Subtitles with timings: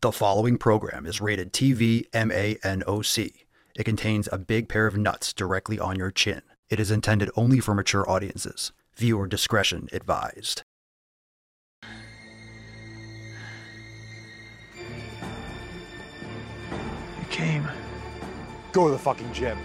[0.00, 3.32] The following program is rated TV MANOC.
[3.74, 6.42] It contains a big pair of nuts directly on your chin.
[6.70, 8.70] It is intended only for mature audiences.
[8.94, 10.62] Viewer discretion advised.
[11.82, 11.88] You
[17.28, 17.68] came.
[18.70, 19.58] Go to the fucking gym.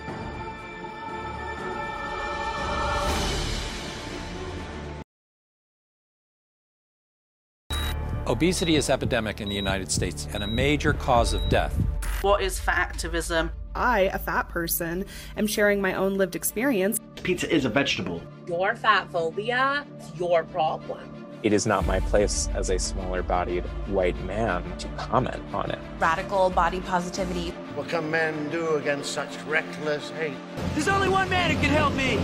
[8.26, 11.76] Obesity is epidemic in the United States and a major cause of death.
[12.22, 13.52] What is fat activism?
[13.76, 15.04] I, a fat person,
[15.36, 17.02] am sharing my own lived experience.
[17.22, 18.22] Pizza is a vegetable.
[18.48, 21.02] Your fat phobia is your problem.
[21.44, 25.80] It is not my place as a smaller bodied white man to comment on it.
[26.00, 27.50] Radical body positivity.
[27.76, 30.38] What can men do against such reckless hate?
[30.76, 32.22] There's only one man who can help me.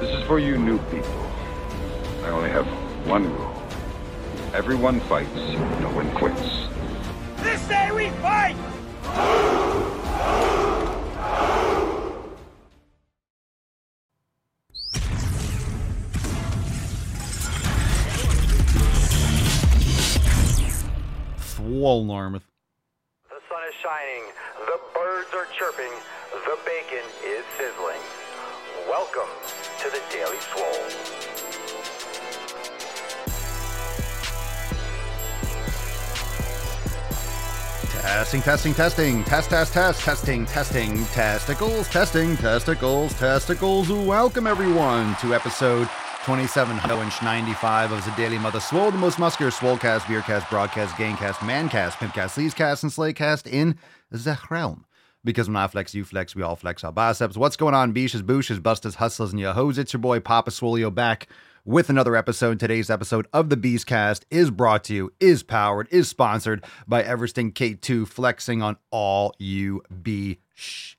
[0.00, 1.30] This is for you new people.
[2.24, 2.66] I only have
[3.06, 3.63] one rule.
[4.54, 6.68] Everyone fights, no one quits.
[7.42, 8.54] This day we fight!
[21.58, 22.42] Walnarmouth.
[23.28, 24.22] The sun is shining,
[24.66, 25.90] the birds are chirping,
[26.30, 28.00] the bacon is sizzling.
[28.88, 29.28] Welcome
[29.80, 31.23] to the Daily Swole.
[38.04, 43.90] Testing, testing, testing, test, test, test, testing, testing, testicles, testing, testicles, testicles.
[43.90, 45.88] Welcome everyone to episode
[46.26, 51.36] 27 inch 95 of the Daily Mother Swole, the most muscular swolecast, beercast, broadcast, gamecast,
[51.36, 53.78] mancast, pimpcast, sleazecast, and slaycast in
[54.10, 54.84] the realm.
[55.24, 57.38] Because when I flex, you flex, we all flex our biceps.
[57.38, 59.78] What's going on, beaches, booshes, busters, hustlers, and your hoes?
[59.78, 61.26] It's your boy Papa Swolio back
[61.64, 62.60] with another episode.
[62.60, 67.52] Today's episode of the Beastcast is brought to you, is powered, is sponsored by Everesting
[67.52, 70.96] K2, flexing on all you be sh-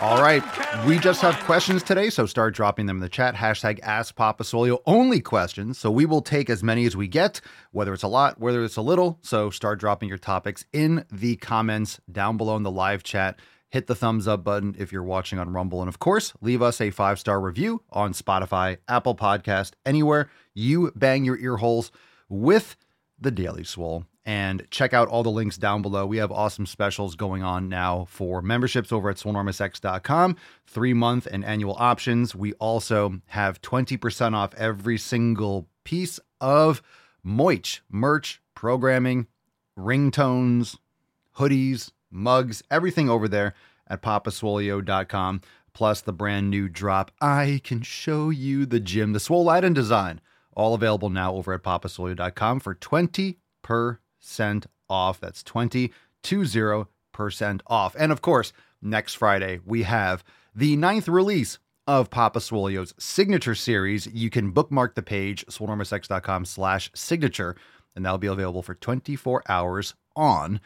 [0.00, 0.42] all right,
[0.86, 3.34] we just have questions today, so start dropping them in the chat.
[3.34, 4.80] Hashtag Ask Papa Swolio.
[4.86, 7.40] Only questions, so we will take as many as we get,
[7.72, 9.18] whether it's a lot, whether it's a little.
[9.22, 13.38] So start dropping your topics in the comments down below in the live chat
[13.74, 15.80] hit the thumbs up button if you're watching on Rumble.
[15.80, 20.92] And of course, leave us a five star review on Spotify, Apple Podcast, anywhere you
[20.94, 21.90] bang your ear holes
[22.28, 22.76] with
[23.20, 24.04] the Daily Swole.
[24.24, 26.06] And check out all the links down below.
[26.06, 30.36] We have awesome specials going on now for memberships over at swolenormousx.com,
[30.68, 32.32] three month and annual options.
[32.32, 36.80] We also have 20% off every single piece of
[37.26, 39.26] Moich merch, programming,
[39.76, 40.78] ringtones,
[41.38, 43.54] hoodies, mugs, everything over there
[43.86, 45.40] at papaswolio.com.
[45.72, 50.20] Plus the brand new drop, I can show you the gym, the Swole Lighten design,
[50.56, 53.36] all available now over at papaswolio.com for 20%
[54.88, 55.20] off.
[55.20, 55.92] That's 20,
[56.22, 57.96] 20% off.
[57.98, 60.22] And of course, next Friday, we have
[60.54, 64.06] the ninth release of Papa Swolio's signature series.
[64.06, 67.56] You can bookmark the page, swolenormousx.com slash signature,
[67.96, 70.60] and that'll be available for 24 hours on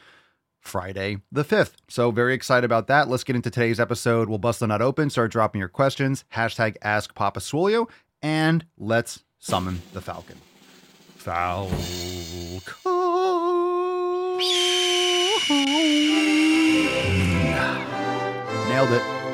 [0.60, 1.72] Friday the 5th.
[1.88, 3.08] So, very excited about that.
[3.08, 4.28] Let's get into today's episode.
[4.28, 7.88] We'll bust the nut open, start dropping your questions, hashtag ask Papa Swolio,
[8.22, 10.38] and let's summon the Falcon.
[11.16, 11.78] Falcon.
[18.68, 19.27] Nailed it.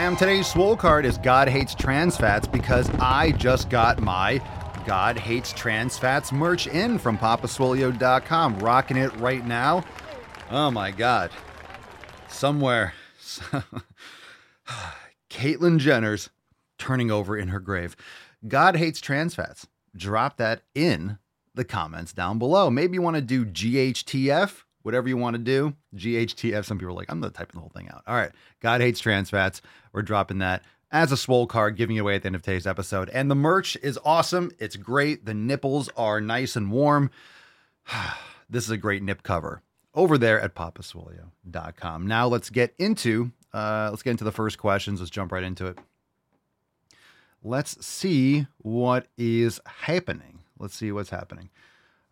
[0.00, 4.40] Fam, today's swole card is God Hates Trans Fats because I just got my
[4.86, 8.60] God Hates Trans Fats merch in from papaswolio.com.
[8.60, 9.84] Rocking it right now.
[10.50, 11.30] Oh my God.
[12.28, 12.94] Somewhere.
[15.28, 16.30] Caitlyn Jenner's
[16.78, 17.94] turning over in her grave.
[18.48, 19.66] God Hates Trans Fats.
[19.94, 21.18] Drop that in
[21.54, 22.70] the comments down below.
[22.70, 25.74] Maybe you want to do GHTF, whatever you want to do.
[25.96, 26.64] GHTF.
[26.64, 28.02] Some people are like, I'm not typing the whole thing out.
[28.06, 28.32] All right.
[28.60, 29.62] God hates trans fats.
[29.92, 33.08] We're dropping that as a swole card, giving away at the end of today's episode.
[33.10, 34.50] And the merch is awesome.
[34.58, 35.24] It's great.
[35.24, 37.10] The nipples are nice and warm.
[38.50, 39.62] this is a great nip cover
[39.94, 42.06] over there at papaswolio.com.
[42.06, 45.00] Now let's get into uh, let's get into the first questions.
[45.00, 45.78] Let's jump right into it.
[47.42, 50.40] Let's see what is happening.
[50.58, 51.50] Let's see what's happening.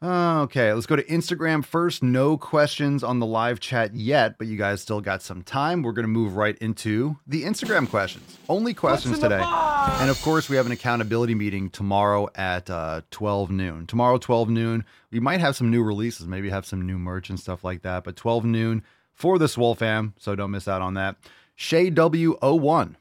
[0.01, 2.05] Okay, let's go to Instagram first.
[2.05, 5.83] No questions on the live chat yet, but you guys still got some time.
[5.83, 8.39] We're going to move right into the Instagram questions.
[8.49, 9.43] Only questions today.
[9.43, 13.87] And of course, we have an accountability meeting tomorrow at uh, 12 noon.
[13.89, 17.41] Tomorrow, 12 noon, we might have some new releases, maybe have some new merch and
[17.41, 18.05] stuff like that.
[18.05, 18.85] But 12 noon
[19.15, 21.17] for the Swole fam, so don't miss out on that.
[21.57, 22.95] Shay W01.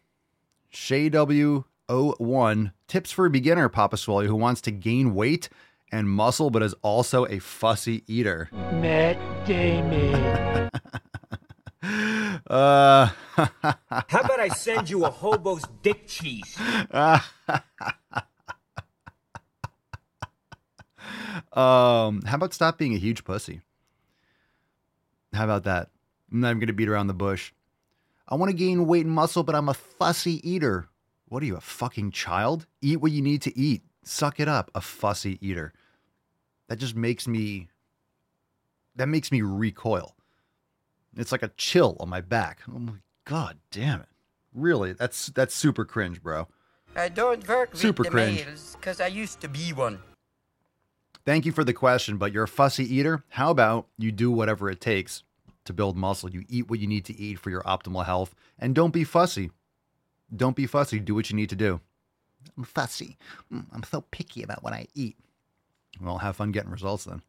[0.71, 2.71] Shay W01.
[2.87, 5.47] Tips for a beginner, Papa Swole, who wants to gain weight
[5.91, 8.49] and muscle, but is also a fussy eater.
[8.53, 10.69] Matt Damon.
[12.47, 16.57] uh, How about I send you a hobo's dick cheese?
[21.53, 23.61] um, how about stop being a huge pussy?
[25.33, 25.89] How about that?
[26.31, 27.53] I'm not even going to beat around the bush.
[28.27, 30.89] I want to gain weight and muscle, but I'm a fussy eater.
[31.27, 32.65] What are you, a fucking child?
[32.81, 33.83] Eat what you need to eat.
[34.03, 35.73] Suck it up, a fussy eater.
[36.69, 37.67] That just makes me
[38.95, 40.15] that makes me recoil.
[41.15, 42.59] It's like a chill on my back.
[42.69, 42.93] Oh my
[43.25, 44.07] god damn it.
[44.53, 44.93] Really?
[44.93, 46.47] That's that's super cringe, bro.
[46.95, 48.45] I don't work Super with the cringe.
[48.45, 49.99] males because I used to be one.
[51.25, 53.23] Thank you for the question, but you're a fussy eater.
[53.29, 55.23] How about you do whatever it takes
[55.65, 56.29] to build muscle?
[56.31, 59.51] You eat what you need to eat for your optimal health and don't be fussy.
[60.35, 60.99] Don't be fussy.
[60.99, 61.81] Do what you need to do.
[62.57, 63.17] I'm fussy.
[63.53, 65.15] Mm, I'm so picky about what I eat.
[66.01, 67.21] Well, have fun getting results then.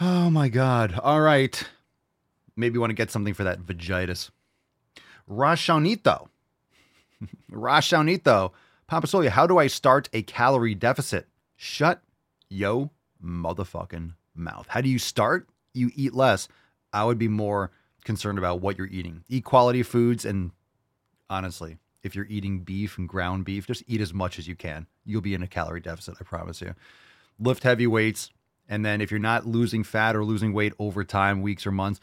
[0.00, 0.98] Oh my God.
[1.02, 1.62] All right.
[2.56, 4.30] Maybe you want to get something for that vagitis.
[5.30, 6.28] Rashaunito.
[7.52, 8.52] Rashaunito.
[8.86, 11.26] Papa Swolio, how do I start a calorie deficit?
[11.56, 12.00] Shut
[12.48, 12.90] yo
[13.22, 14.66] motherfucking mouth.
[14.68, 15.48] How do you start?
[15.74, 16.48] You eat less.
[16.92, 17.70] I would be more
[18.04, 19.24] concerned about what you're eating.
[19.28, 20.52] Eat quality foods and
[21.28, 24.86] honestly, if you're eating beef and ground beef, just eat as much as you can.
[25.04, 26.74] You'll be in a calorie deficit, I promise you.
[27.38, 28.30] Lift heavy weights.
[28.68, 32.00] And then if you're not losing fat or losing weight over time, weeks or months,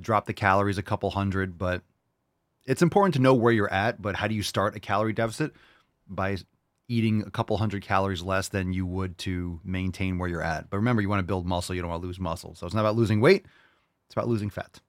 [0.00, 1.56] drop the calories a couple hundred.
[1.56, 1.82] But
[2.64, 4.02] it's important to know where you're at.
[4.02, 5.52] But how do you start a calorie deficit?
[6.08, 6.38] By
[6.88, 10.70] eating a couple hundred calories less than you would to maintain where you're at.
[10.70, 12.54] But remember, you want to build muscle, you don't want to lose muscle.
[12.54, 13.44] So it's not about losing weight,
[14.06, 14.80] it's about losing fat.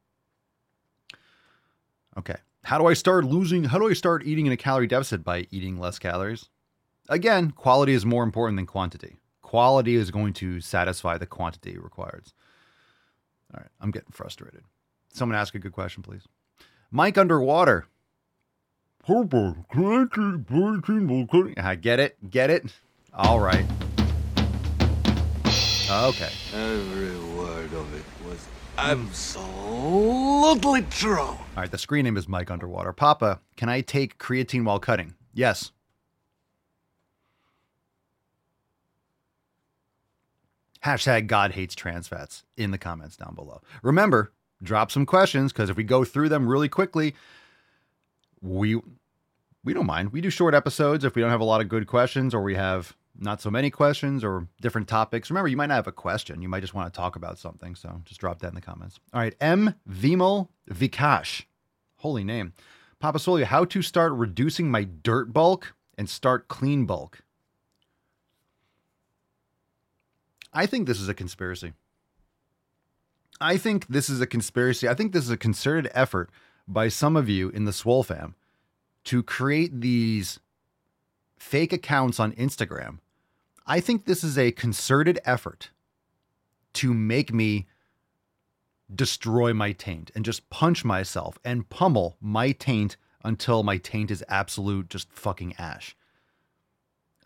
[2.17, 2.37] Okay.
[2.67, 3.63] How do I start losing?
[3.63, 6.49] How do I start eating in a calorie deficit by eating less calories?
[7.07, 9.15] Again, quality is more important than quantity.
[9.41, 12.33] Quality is going to satisfy the quantity it requires.
[13.53, 14.63] All right, I'm getting frustrated.
[15.13, 16.23] Someone ask a good question, please.
[16.91, 17.87] Mike Underwater.
[21.57, 22.17] I get it.
[22.29, 22.73] Get it.
[23.13, 23.65] All right.
[25.89, 26.31] Okay.
[26.53, 28.45] Every word of it was
[28.77, 31.19] absolutely true.
[31.19, 31.71] All right.
[31.71, 32.93] The screen name is Mike Underwater.
[32.93, 35.13] Papa, can I take creatine while cutting?
[35.33, 35.71] Yes.
[40.83, 43.61] Hashtag God hates trans fats in the comments down below.
[43.81, 44.31] Remember,
[44.63, 47.15] drop some questions because if we go through them really quickly,
[48.41, 48.79] we
[49.63, 50.13] we don't mind.
[50.13, 52.55] We do short episodes if we don't have a lot of good questions or we
[52.55, 55.29] have not so many questions or different topics.
[55.29, 56.41] Remember, you might not have a question.
[56.41, 57.75] You might just want to talk about something.
[57.75, 58.99] So just drop that in the comments.
[59.13, 59.35] All right.
[59.41, 59.75] M.
[59.89, 61.45] Vimal Vikash.
[61.97, 62.53] Holy name.
[62.99, 67.23] Papa Swolio, how to start reducing my dirt bulk and start clean bulk.
[70.53, 71.73] I think this is a conspiracy.
[73.39, 74.87] I think this is a conspiracy.
[74.89, 76.31] I think this is a concerted effort
[76.67, 78.35] by some of you in the Swole fam
[79.03, 80.39] to create these
[81.37, 82.97] fake accounts on Instagram.
[83.67, 85.71] I think this is a concerted effort
[86.73, 87.67] to make me
[88.93, 92.95] destroy my taint and just punch myself and pummel my taint
[93.25, 95.97] until my taint is absolute just fucking ash.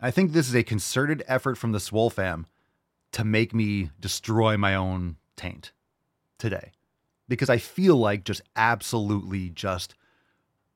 [0.00, 2.46] I think this is a concerted effort from the Swole fam
[3.12, 5.70] to make me destroy my own taint
[6.38, 6.72] today
[7.28, 9.94] because I feel like just absolutely just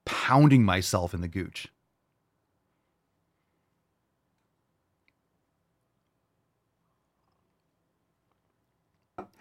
[0.05, 1.67] pounding myself in the gooch.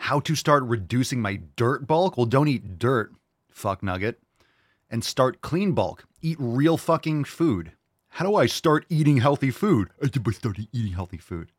[0.06, 2.16] How to start reducing my dirt bulk?
[2.16, 3.12] Well, don't eat dirt,
[3.50, 4.20] fuck nugget.
[4.88, 6.06] And start clean bulk.
[6.22, 7.72] Eat real fucking food.
[8.10, 9.90] How do I start eating healthy food?
[10.00, 11.52] I think by starting eating healthy food.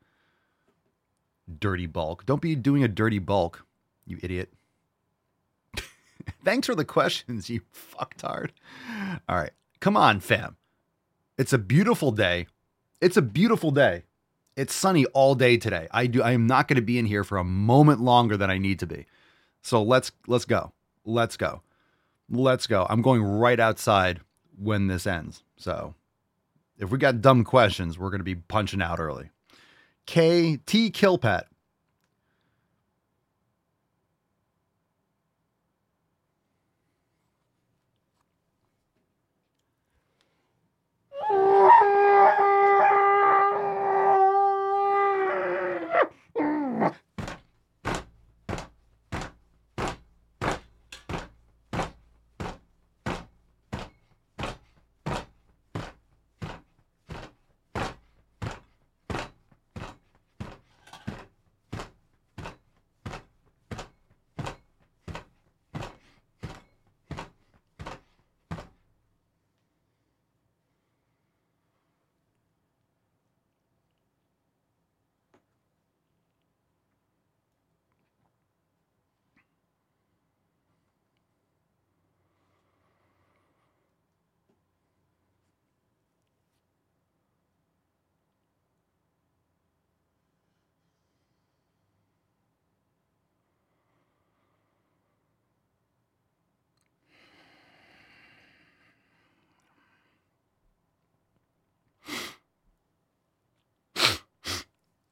[1.59, 2.25] Dirty bulk.
[2.25, 3.67] Don't be doing a dirty bulk,
[4.07, 4.53] you idiot.
[6.45, 8.51] Thanks for the questions, you fucktard.
[9.29, 9.55] All right.
[9.81, 10.55] Come on, fam.
[11.37, 12.47] It's a beautiful day.
[13.01, 14.05] It's a beautiful day.
[14.57, 15.87] It's sunny all day today.
[15.91, 18.51] I do I am not going to be in here for a moment longer than
[18.51, 19.07] I need to be.
[19.63, 20.73] So let's let's go.
[21.05, 21.63] Let's go.
[22.31, 22.87] Let's go.
[22.89, 24.21] I'm going right outside
[24.59, 25.45] when this ends.
[25.57, 25.95] So
[26.79, 29.31] if we got dumb questions, we're going to be punching out early.
[30.07, 31.45] K T Killpat.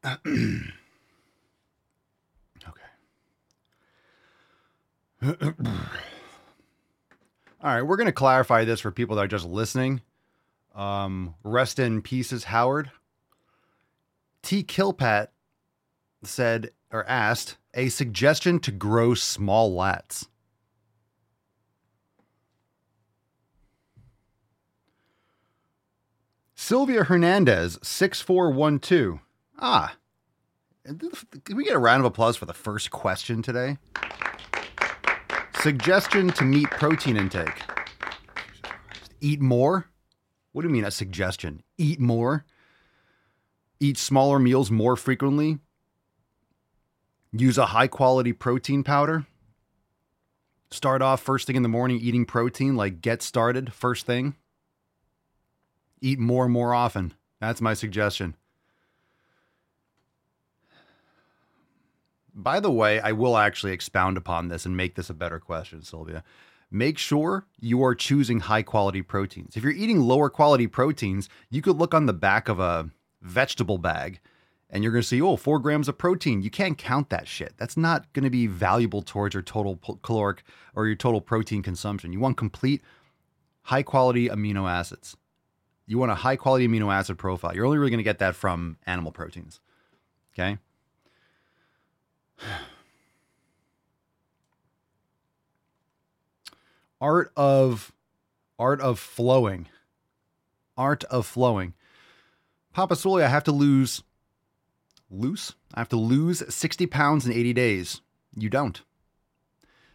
[0.26, 0.68] okay.
[7.62, 10.02] All right, we're going to clarify this for people that are just listening.
[10.74, 12.90] Um, rest in pieces, Howard.
[14.42, 14.62] T.
[14.62, 15.28] Kilpat
[16.22, 20.26] said or asked a suggestion to grow small lats.
[26.54, 29.20] Sylvia Hernandez, 6412.
[29.58, 29.96] Ah.
[30.84, 33.78] Can we get a round of applause for the first question today?
[35.60, 37.62] Suggestion to meet protein intake.
[39.20, 39.86] Eat more?
[40.52, 41.62] What do you mean a suggestion?
[41.78, 42.44] Eat more?
[43.80, 45.58] Eat smaller meals more frequently?
[47.32, 49.26] Use a high quality protein powder?
[50.70, 54.34] Start off first thing in the morning eating protein, like get started first thing?
[56.00, 57.14] Eat more and more often.
[57.40, 58.36] That's my suggestion.
[62.34, 65.82] By the way, I will actually expound upon this and make this a better question,
[65.82, 66.24] Sylvia.
[66.70, 69.56] Make sure you are choosing high quality proteins.
[69.56, 72.90] If you're eating lower quality proteins, you could look on the back of a
[73.22, 74.20] vegetable bag
[74.70, 76.42] and you're going to see, oh, four grams of protein.
[76.42, 77.54] You can't count that shit.
[77.56, 80.42] That's not going to be valuable towards your total caloric
[80.74, 82.12] or your total protein consumption.
[82.12, 82.82] You want complete,
[83.62, 85.16] high quality amino acids.
[85.86, 87.54] You want a high quality amino acid profile.
[87.54, 89.60] You're only really going to get that from animal proteins.
[90.34, 90.58] Okay.
[97.00, 97.92] Art of
[98.58, 99.68] art of flowing.
[100.76, 101.74] Art of flowing.
[102.72, 104.02] Papa Sully, I have to lose
[105.10, 105.54] loose.
[105.74, 108.00] I have to lose 60 pounds in 80 days.
[108.36, 108.80] You don't.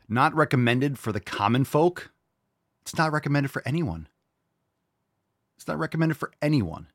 [0.08, 2.12] Not recommended for the common folk.
[2.81, 4.08] It's not recommended for anyone.
[5.58, 6.88] It's not recommended for anyone.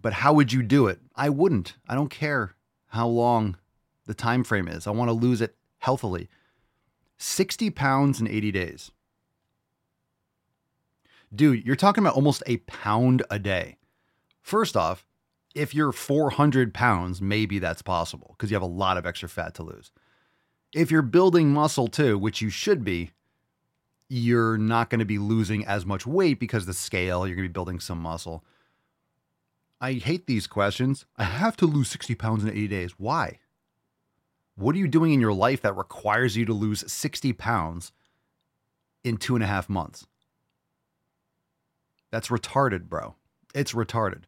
[0.00, 1.00] But how would you do it?
[1.14, 1.74] I wouldn't.
[1.88, 2.54] I don't care
[2.88, 3.56] how long
[4.06, 4.86] the time frame is.
[4.86, 6.28] I want to lose it healthily.
[7.18, 8.90] 60 pounds in 80 days.
[11.34, 13.76] Dude, you're talking about almost a pound a day.
[14.40, 15.04] First off,
[15.54, 19.54] if you're 400 pounds, maybe that's possible because you have a lot of extra fat
[19.54, 19.90] to lose.
[20.74, 23.12] If you're building muscle too, which you should be,
[24.08, 27.50] you're not going to be losing as much weight because the scale, you're going to
[27.50, 28.44] be building some muscle.
[29.80, 31.06] I hate these questions.
[31.16, 32.92] I have to lose 60 pounds in 80 days.
[32.98, 33.38] Why?
[34.56, 37.92] What are you doing in your life that requires you to lose 60 pounds
[39.02, 40.06] in two and a half months?
[42.12, 43.16] That's retarded, bro.
[43.54, 44.22] It's retarded.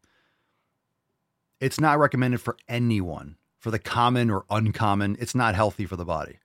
[1.60, 5.16] It's not recommended for anyone, for the common or uncommon.
[5.20, 6.38] It's not healthy for the body.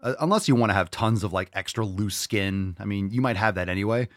[0.00, 2.76] Uh, unless you want to have tons of like extra loose skin.
[2.78, 4.08] I mean, you might have that anyway,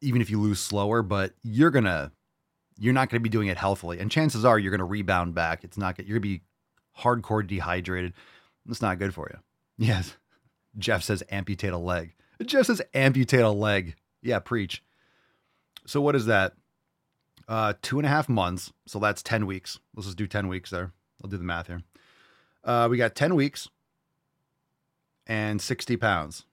[0.00, 2.10] even if you lose slower, but you're going to
[2.78, 3.98] you're not going to be doing it healthily.
[3.98, 5.62] And chances are you're going to rebound back.
[5.62, 6.42] It's not you're going to be
[6.98, 8.12] hardcore dehydrated.
[8.68, 9.38] It's not good for you.
[9.78, 10.16] Yes.
[10.78, 12.14] Jeff says amputate a leg.
[12.44, 13.96] Jeff says amputate a leg.
[14.22, 14.82] Yeah, preach.
[15.86, 16.52] So what is that?
[17.48, 18.72] Uh, two and a half months.
[18.86, 19.80] So that's 10 weeks.
[19.96, 20.92] Let's just do 10 weeks there.
[21.22, 21.82] I'll do the math here.
[22.62, 23.68] Uh, we got 10 weeks
[25.26, 26.44] and 60 pounds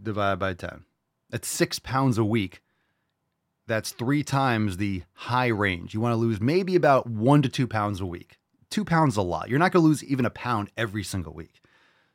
[0.00, 0.84] divided by 10.
[1.30, 2.62] That's six pounds a week.
[3.66, 5.92] That's three times the high range.
[5.92, 8.38] You want to lose maybe about one to two pounds a week.
[8.70, 9.48] Two pounds a lot.
[9.48, 11.60] You're not going to lose even a pound every single week.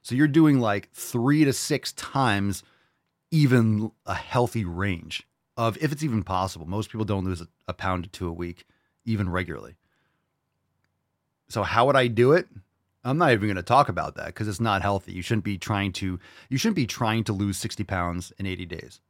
[0.01, 2.63] So you're doing like three to six times
[3.31, 5.23] even a healthy range
[5.57, 6.65] of if it's even possible.
[6.65, 8.65] Most people don't lose a, a pound to two a week,
[9.05, 9.75] even regularly.
[11.49, 12.47] So how would I do it?
[13.03, 15.11] I'm not even going to talk about that because it's not healthy.
[15.11, 18.65] You shouldn't be trying to you shouldn't be trying to lose 60 pounds in 80
[18.65, 19.01] days.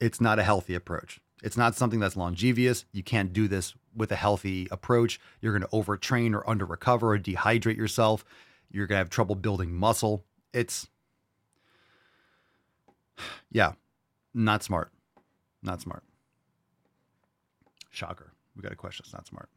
[0.00, 1.20] It's not a healthy approach.
[1.42, 2.84] It's not something that's longevous.
[2.92, 5.20] You can't do this with a healthy approach.
[5.40, 8.24] You're going to overtrain or under recover or dehydrate yourself.
[8.70, 10.24] You're going to have trouble building muscle.
[10.52, 10.88] It's
[13.50, 13.72] yeah,
[14.34, 14.90] not smart.
[15.62, 16.04] Not smart.
[17.90, 18.32] Shocker.
[18.56, 19.04] We got a question.
[19.04, 19.48] It's not smart.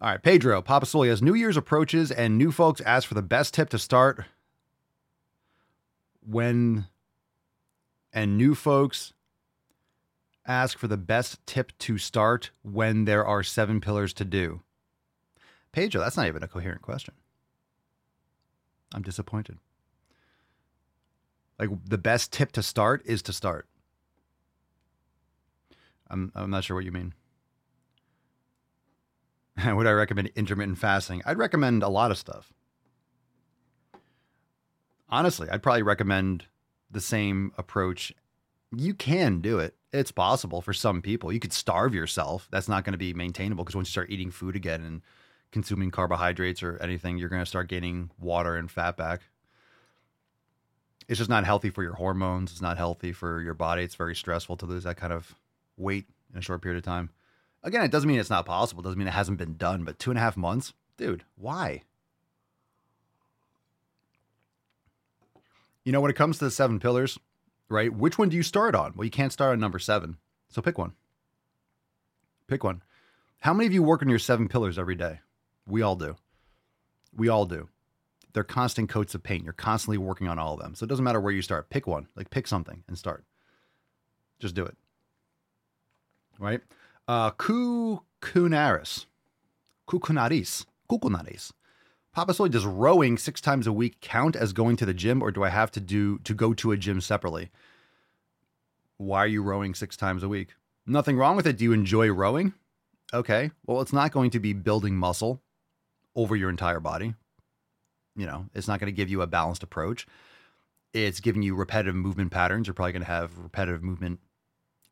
[0.00, 3.22] All right, Pedro Papa Papasoli as New Year's approaches and new folks ask for the
[3.22, 4.24] best tip to start
[6.20, 6.86] when
[8.12, 9.14] and new folks
[10.46, 14.62] ask for the best tip to start when there are seven pillars to do.
[15.72, 17.14] Pedro, that's not even a coherent question.
[18.94, 19.58] I'm disappointed.
[21.58, 23.66] Like the best tip to start is to start.
[26.08, 27.14] I'm I'm not sure what you mean.
[29.66, 31.22] Would I recommend intermittent fasting?
[31.24, 32.52] I'd recommend a lot of stuff.
[35.08, 36.46] Honestly, I'd probably recommend
[36.90, 38.12] the same approach.
[38.78, 39.74] You can do it.
[39.90, 41.32] It's possible for some people.
[41.32, 42.46] You could starve yourself.
[42.50, 45.00] That's not going to be maintainable because once you start eating food again and
[45.50, 49.22] consuming carbohydrates or anything, you're going to start gaining water and fat back.
[51.08, 52.52] It's just not healthy for your hormones.
[52.52, 53.82] It's not healthy for your body.
[53.82, 55.34] It's very stressful to lose that kind of
[55.78, 57.08] weight in a short period of time.
[57.62, 58.82] Again, it doesn't mean it's not possible.
[58.82, 60.74] It doesn't mean it hasn't been done, but two and a half months?
[60.98, 61.82] Dude, why?
[65.82, 67.18] You know, when it comes to the seven pillars,
[67.68, 67.92] right?
[67.92, 68.92] Which one do you start on?
[68.96, 70.16] Well, you can't start on number seven.
[70.48, 70.92] So pick one.
[72.48, 72.82] Pick one.
[73.40, 75.20] How many of you work on your seven pillars every day?
[75.66, 76.16] We all do.
[77.14, 77.68] We all do.
[78.32, 79.44] They're constant coats of paint.
[79.44, 80.74] You're constantly working on all of them.
[80.74, 81.70] So it doesn't matter where you start.
[81.70, 82.06] Pick one.
[82.16, 83.24] Like pick something and start.
[84.38, 84.76] Just do it.
[86.38, 86.60] Right?
[87.08, 89.06] Uh Kukunaris.
[89.88, 90.66] Kukunaris.
[90.90, 91.52] Kukunaris.
[92.16, 95.30] Papa Soy, does rowing six times a week count as going to the gym, or
[95.30, 97.50] do I have to do to go to a gym separately?
[98.96, 100.54] Why are you rowing six times a week?
[100.86, 101.58] Nothing wrong with it.
[101.58, 102.54] Do you enjoy rowing?
[103.12, 103.50] Okay.
[103.66, 105.42] Well, it's not going to be building muscle
[106.14, 107.12] over your entire body.
[108.16, 110.06] You know, it's not going to give you a balanced approach.
[110.94, 112.66] It's giving you repetitive movement patterns.
[112.66, 114.20] You're probably going to have repetitive movement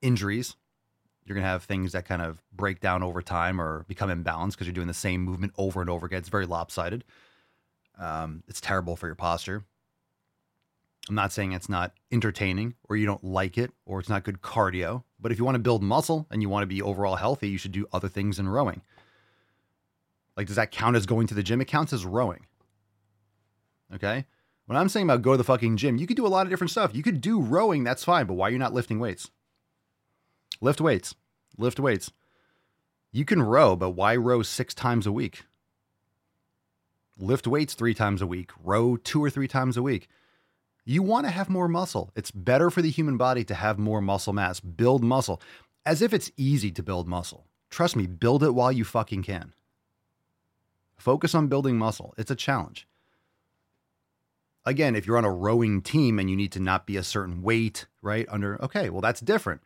[0.03, 0.57] injuries.
[1.25, 4.53] You're going to have things that kind of break down over time or become imbalanced
[4.53, 6.19] because you're doing the same movement over and over again.
[6.19, 7.05] It's very lopsided.
[7.99, 9.65] Um, it's terrible for your posture.
[11.09, 14.41] I'm not saying it's not entertaining or you don't like it or it's not good
[14.41, 17.49] cardio, but if you want to build muscle and you want to be overall healthy,
[17.49, 18.83] you should do other things than rowing.
[20.37, 21.61] Like, does that count as going to the gym?
[21.61, 22.47] It counts as rowing.
[23.95, 24.25] Okay.
[24.67, 26.51] When I'm saying about go to the fucking gym, you could do a lot of
[26.51, 26.95] different stuff.
[26.95, 29.31] You could do rowing, that's fine, but why are you not lifting weights?
[30.65, 31.15] Lift weights.
[31.59, 32.11] Lift weights.
[33.13, 35.43] You can row, but why row six times a week?
[37.19, 38.51] Lift weights three times a week.
[38.63, 40.09] Row two or three times a week.
[40.87, 42.13] You want to have more muscle.
[42.17, 44.59] It's better for the human body to have more muscle mass.
[44.59, 45.39] Build muscle.
[45.85, 47.45] As if it's easy to build muscle.
[47.69, 49.53] Trust me, build it while you fucking can.
[50.97, 52.15] Focus on building muscle.
[52.17, 52.89] It's a challenge.
[54.65, 57.43] Again, if you're on a rowing team and you need to not be a certain
[57.43, 58.27] weight, right?
[58.31, 59.61] Under, okay, well, that's different.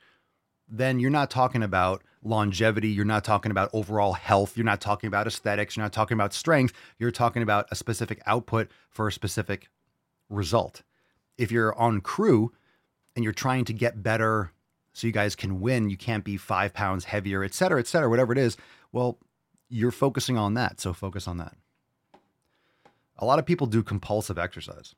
[0.68, 2.88] Then you're not talking about longevity.
[2.88, 4.56] You're not talking about overall health.
[4.56, 5.76] You're not talking about aesthetics.
[5.76, 6.74] You're not talking about strength.
[6.98, 9.68] You're talking about a specific output for a specific
[10.28, 10.82] result.
[11.38, 12.52] If you're on crew
[13.14, 14.52] and you're trying to get better
[14.92, 18.10] so you guys can win, you can't be five pounds heavier, et cetera, et cetera,
[18.10, 18.56] whatever it is.
[18.92, 19.18] Well,
[19.68, 20.80] you're focusing on that.
[20.80, 21.54] So focus on that.
[23.18, 24.94] A lot of people do compulsive exercise.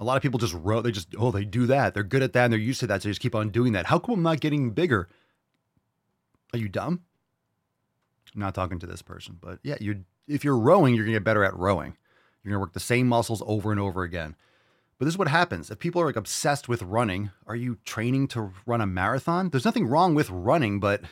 [0.00, 1.94] A lot of people just wrote, they just, oh, they do that.
[1.94, 3.02] They're good at that and they're used to that.
[3.02, 3.86] So they just keep on doing that.
[3.86, 5.08] How come I'm not getting bigger?
[6.52, 7.02] Are you dumb?
[8.34, 11.24] I'm not talking to this person, but yeah, you if you're rowing, you're gonna get
[11.24, 11.96] better at rowing.
[12.42, 14.34] You're gonna work the same muscles over and over again.
[14.98, 15.70] But this is what happens.
[15.70, 19.50] If people are like obsessed with running, are you training to run a marathon?
[19.50, 21.02] There's nothing wrong with running, but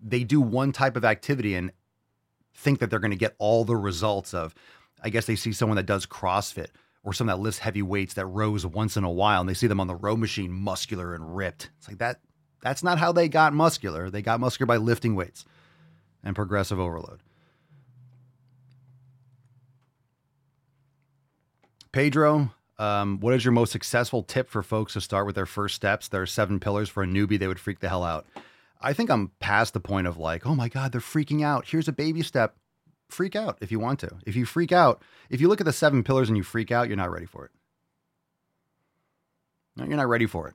[0.00, 1.72] they do one type of activity and
[2.54, 4.54] think that they're going to get all the results of
[5.02, 6.68] I guess they see someone that does CrossFit
[7.04, 9.66] or someone that lifts heavy weights that rows once in a while and they see
[9.66, 11.70] them on the row machine muscular and ripped.
[11.78, 12.20] It's like that
[12.62, 14.10] That's not how they got muscular.
[14.10, 15.44] They got muscular by lifting weights
[16.24, 17.20] and progressive overload.
[21.92, 25.74] Pedro, um, what is your most successful tip for folks to start with their first
[25.76, 26.08] steps?
[26.08, 27.38] There are seven pillars for a newbie.
[27.38, 28.26] They would freak the hell out.
[28.80, 31.66] I think I'm past the point of like, oh my God, they're freaking out.
[31.66, 32.56] Here's a baby step.
[33.08, 34.10] Freak out if you want to.
[34.26, 36.88] If you freak out, if you look at the seven pillars and you freak out,
[36.88, 37.50] you're not ready for it.
[39.76, 40.54] No, you're not ready for it.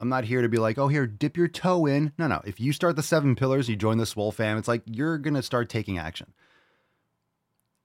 [0.00, 2.12] I'm not here to be like, oh, here, dip your toe in.
[2.18, 2.40] No, no.
[2.44, 5.34] If you start the seven pillars, you join the Swole fam, it's like you're going
[5.34, 6.32] to start taking action.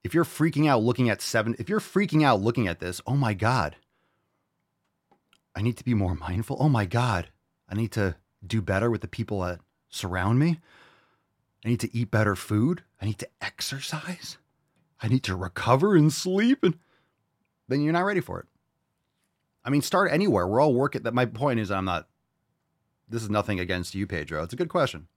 [0.04, 3.16] If you're freaking out looking at seven, if you're freaking out looking at this, oh
[3.16, 3.76] my God,
[5.56, 6.58] I need to be more mindful.
[6.60, 7.30] Oh my God,
[7.68, 10.60] I need to do better with the people that surround me.
[11.66, 12.84] I need to eat better food.
[13.02, 14.38] I need to exercise.
[15.02, 16.64] I need to recover and sleep.
[16.64, 16.78] And
[17.68, 18.46] then you're not ready for it.
[19.64, 20.48] I mean, start anywhere.
[20.48, 21.02] We're all working.
[21.04, 22.08] That my point is, I'm not.
[23.10, 24.44] This is nothing against you, Pedro.
[24.44, 25.08] It's a good question,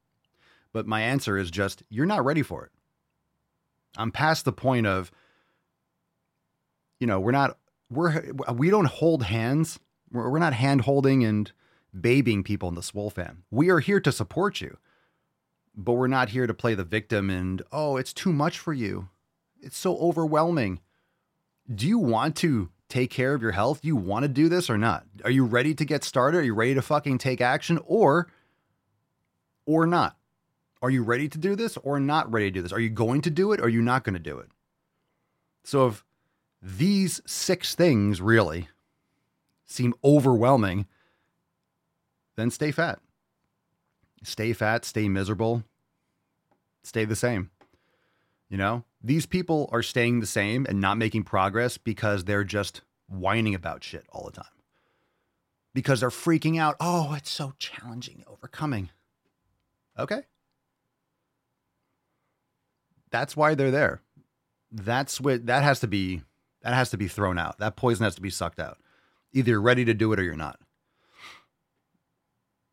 [0.72, 2.70] but my answer is just you're not ready for it.
[3.96, 5.12] I'm past the point of.
[6.98, 7.58] You know, we're not.
[7.90, 9.78] We're we don't hold hands.
[10.10, 11.52] We're, we're not hand holding and
[11.98, 13.44] babying people in the Swole fam.
[13.50, 14.78] We are here to support you,
[15.78, 19.08] but we're not here to play the victim and oh, it's too much for you.
[19.62, 20.80] It's so overwhelming.
[21.72, 23.82] Do you want to take care of your health?
[23.82, 25.06] Do you want to do this or not?
[25.24, 26.38] Are you ready to get started?
[26.38, 28.28] Are you ready to fucking take action or
[29.66, 30.16] or not?
[30.82, 32.72] Are you ready to do this or not ready to do this?
[32.72, 34.48] Are you going to do it or are you not going to do it?
[35.62, 36.04] So if
[36.60, 38.68] these six things really
[39.64, 40.86] seem overwhelming,
[42.34, 42.98] then stay fat.
[44.22, 45.64] Stay fat, stay miserable,
[46.82, 47.50] stay the same.
[48.48, 52.80] You know, these people are staying the same and not making progress because they're just
[53.08, 54.46] whining about shit all the time.
[55.74, 56.76] Because they're freaking out.
[56.80, 58.90] Oh, it's so challenging overcoming.
[59.98, 60.22] Okay.
[63.10, 64.00] That's why they're there.
[64.72, 66.22] That's what that has to be
[66.62, 67.58] that has to be thrown out.
[67.58, 68.78] That poison has to be sucked out.
[69.32, 70.58] Either you're ready to do it or you're not.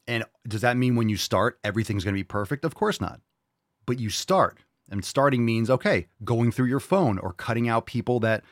[0.08, 2.66] And does that mean when you start, everything's going to be perfect?
[2.66, 3.22] Of course not.
[3.86, 4.60] But you start.
[4.90, 8.44] And starting means, okay, going through your phone or cutting out people that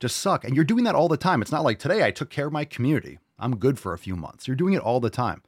[0.00, 0.44] just suck.
[0.44, 1.42] And you're doing that all the time.
[1.42, 3.18] It's not like today I took care of my community.
[3.38, 4.46] I'm good for a few months.
[4.46, 5.42] You're doing it all the time.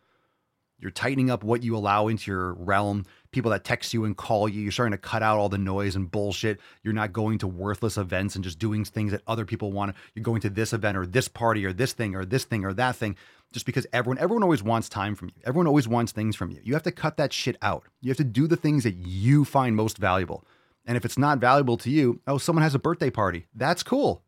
[0.85, 3.07] You're tightening up what you allow into your realm.
[3.33, 5.97] People that text you and call you, you're starting to cut out all the noise
[5.97, 6.61] and bullshit.
[6.83, 9.97] You're not going to worthless events and just doing things that other people want.
[10.15, 12.75] You're going to this event or this party or this thing or this thing or
[12.75, 13.17] that thing
[13.51, 15.35] just because everyone everyone always wants time from you.
[15.47, 16.61] Everyone always wants things from you.
[16.63, 17.85] You have to cut that shit out.
[18.03, 20.45] You have to do the things that you find most valuable.
[20.85, 23.47] And if it's not valuable to you, oh, someone has a birthday party.
[23.55, 24.23] That's cool.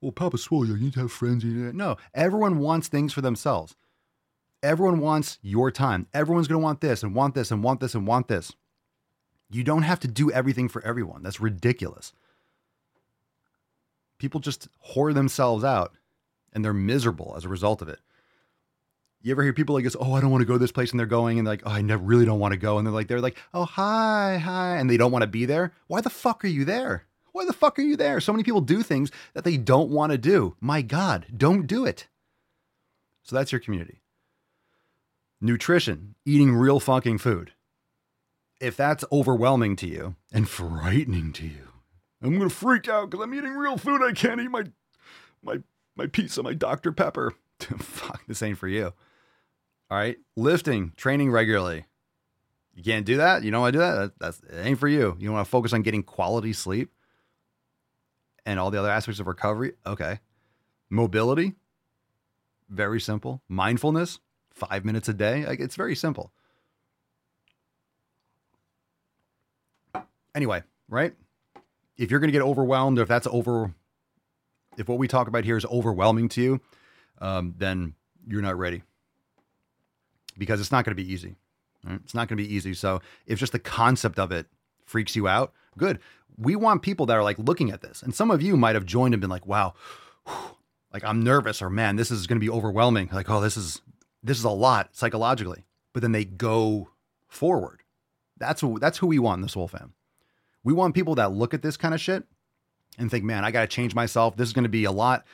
[0.00, 1.44] Well, Papa Swole, you need to have friends.
[1.44, 3.76] No, everyone wants things for themselves.
[4.62, 6.06] Everyone wants your time.
[6.14, 8.52] Everyone's going to want this and want this and want this and want this.
[9.50, 11.22] You don't have to do everything for everyone.
[11.22, 12.12] That's ridiculous.
[14.18, 15.92] People just whore themselves out
[16.52, 17.98] and they're miserable as a result of it.
[19.20, 20.90] You ever hear people like this, oh, I don't want to go to this place
[20.90, 22.78] and they're going and they're like, oh, I never really don't want to go.
[22.78, 24.76] And they're like, they're like, oh, hi, hi.
[24.76, 25.72] And they don't want to be there.
[25.86, 27.06] Why the fuck are you there?
[27.32, 28.20] Why the fuck are you there?
[28.20, 30.56] So many people do things that they don't want to do.
[30.60, 32.08] My God, don't do it.
[33.22, 34.01] So that's your community.
[35.44, 37.52] Nutrition, eating real fucking food.
[38.60, 41.68] If that's overwhelming to you and frightening to you,
[42.22, 44.02] I'm gonna freak out because I'm eating real food.
[44.02, 44.66] I can't eat my
[45.42, 45.58] my
[45.96, 46.92] my pizza, my Dr.
[46.92, 47.34] Pepper.
[47.58, 48.92] Fuck, this ain't for you.
[49.90, 51.86] All right, lifting, training regularly.
[52.76, 53.42] You can't do that.
[53.42, 54.12] You don't want to do that.
[54.20, 55.16] That's it ain't for you.
[55.18, 56.92] You want to focus on getting quality sleep
[58.46, 59.72] and all the other aspects of recovery.
[59.84, 60.20] Okay,
[60.88, 61.54] mobility,
[62.70, 63.42] very simple.
[63.48, 64.20] Mindfulness,
[64.52, 65.44] five minutes a day.
[65.46, 66.32] Like it's very simple.
[70.34, 71.14] Anyway, right?
[71.96, 73.74] If you're going to get overwhelmed, or if that's over,
[74.78, 76.60] if what we talk about here is overwhelming to you,
[77.20, 77.94] um, then
[78.26, 78.82] you're not ready
[80.38, 81.36] because it's not going to be easy.
[81.84, 82.00] Right?
[82.02, 82.74] It's not going to be easy.
[82.74, 84.46] So if just the concept of it
[84.86, 85.98] freaks you out, good.
[86.38, 88.02] We want people that are like looking at this.
[88.02, 89.74] And some of you might have joined and been like, wow,
[90.26, 90.56] whew,
[90.92, 93.10] like I'm nervous or man, this is going to be overwhelming.
[93.12, 93.82] Like, oh, this is
[94.22, 95.64] this is a lot psychologically.
[95.92, 96.88] But then they go
[97.28, 97.82] forward.
[98.38, 99.94] That's who that's who we want in this whole fam.
[100.64, 102.24] We want people that look at this kind of shit
[102.98, 104.36] and think, man, I got to change myself.
[104.36, 105.24] This is going to be a lot.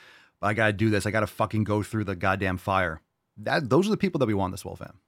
[0.41, 1.07] But I got to do this.
[1.07, 3.01] I got to fucking go through the goddamn fire.
[3.39, 5.01] That those are the people that we want in the Swole fam.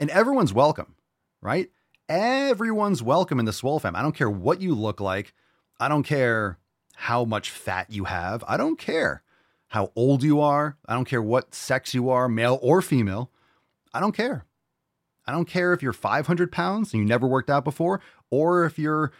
[0.00, 0.96] And everyone's welcome,
[1.40, 1.70] right?
[2.08, 3.96] Everyone's welcome in the Swole fam.
[3.96, 5.32] I don't care what you look like.
[5.80, 6.58] I don't care
[6.94, 8.44] how much fat you have.
[8.46, 9.22] I don't care
[9.74, 10.76] how old you are.
[10.86, 13.32] I don't care what sex you are, male or female.
[13.92, 14.46] I don't care.
[15.26, 18.78] I don't care if you're 500 pounds and you never worked out before, or if
[18.78, 19.10] you're,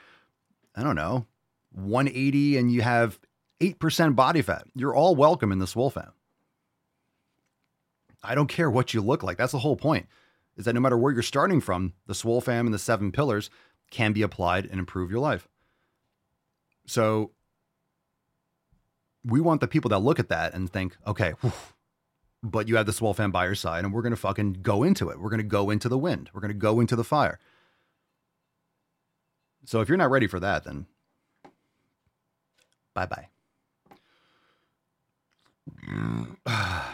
[0.76, 1.26] I don't know,
[1.72, 3.18] 180 and you have
[3.58, 4.62] 8% body fat.
[4.76, 6.12] You're all welcome in the Swole Fam.
[8.22, 9.36] I don't care what you look like.
[9.36, 10.06] That's the whole point.
[10.56, 13.50] Is that no matter where you're starting from, the Swole Fam and the seven pillars
[13.90, 15.48] can be applied and improve your life.
[16.86, 17.32] So
[19.24, 21.52] we want the people that look at that and think, okay, whew,
[22.42, 25.08] but you have the Swole fam by your side, and we're gonna fucking go into
[25.08, 25.18] it.
[25.18, 26.30] We're gonna go into the wind.
[26.34, 27.38] We're gonna go into the fire.
[29.64, 30.86] So if you're not ready for that, then
[32.94, 33.28] bye bye.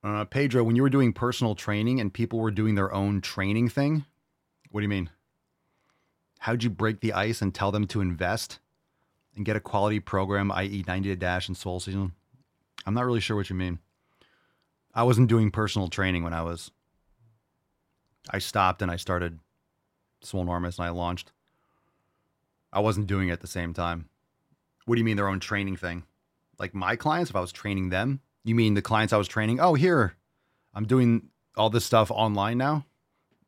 [0.00, 3.68] Uh, Pedro, when you were doing personal training and people were doing their own training
[3.68, 4.04] thing,
[4.70, 5.10] what do you mean?
[6.38, 8.58] How'd you break the ice and tell them to invest
[9.34, 12.12] and get a quality program, i.e., 90 to dash and soul season?
[12.86, 13.80] I'm not really sure what you mean.
[14.94, 16.70] I wasn't doing personal training when I was.
[18.30, 19.38] I stopped and I started
[20.24, 21.32] Swolenormous and I launched.
[22.72, 24.08] I wasn't doing it at the same time.
[24.84, 26.04] What do you mean their own training thing?
[26.58, 29.60] Like my clients, if I was training them, you mean the clients I was training?
[29.60, 30.16] Oh, here,
[30.74, 32.84] I'm doing all this stuff online now.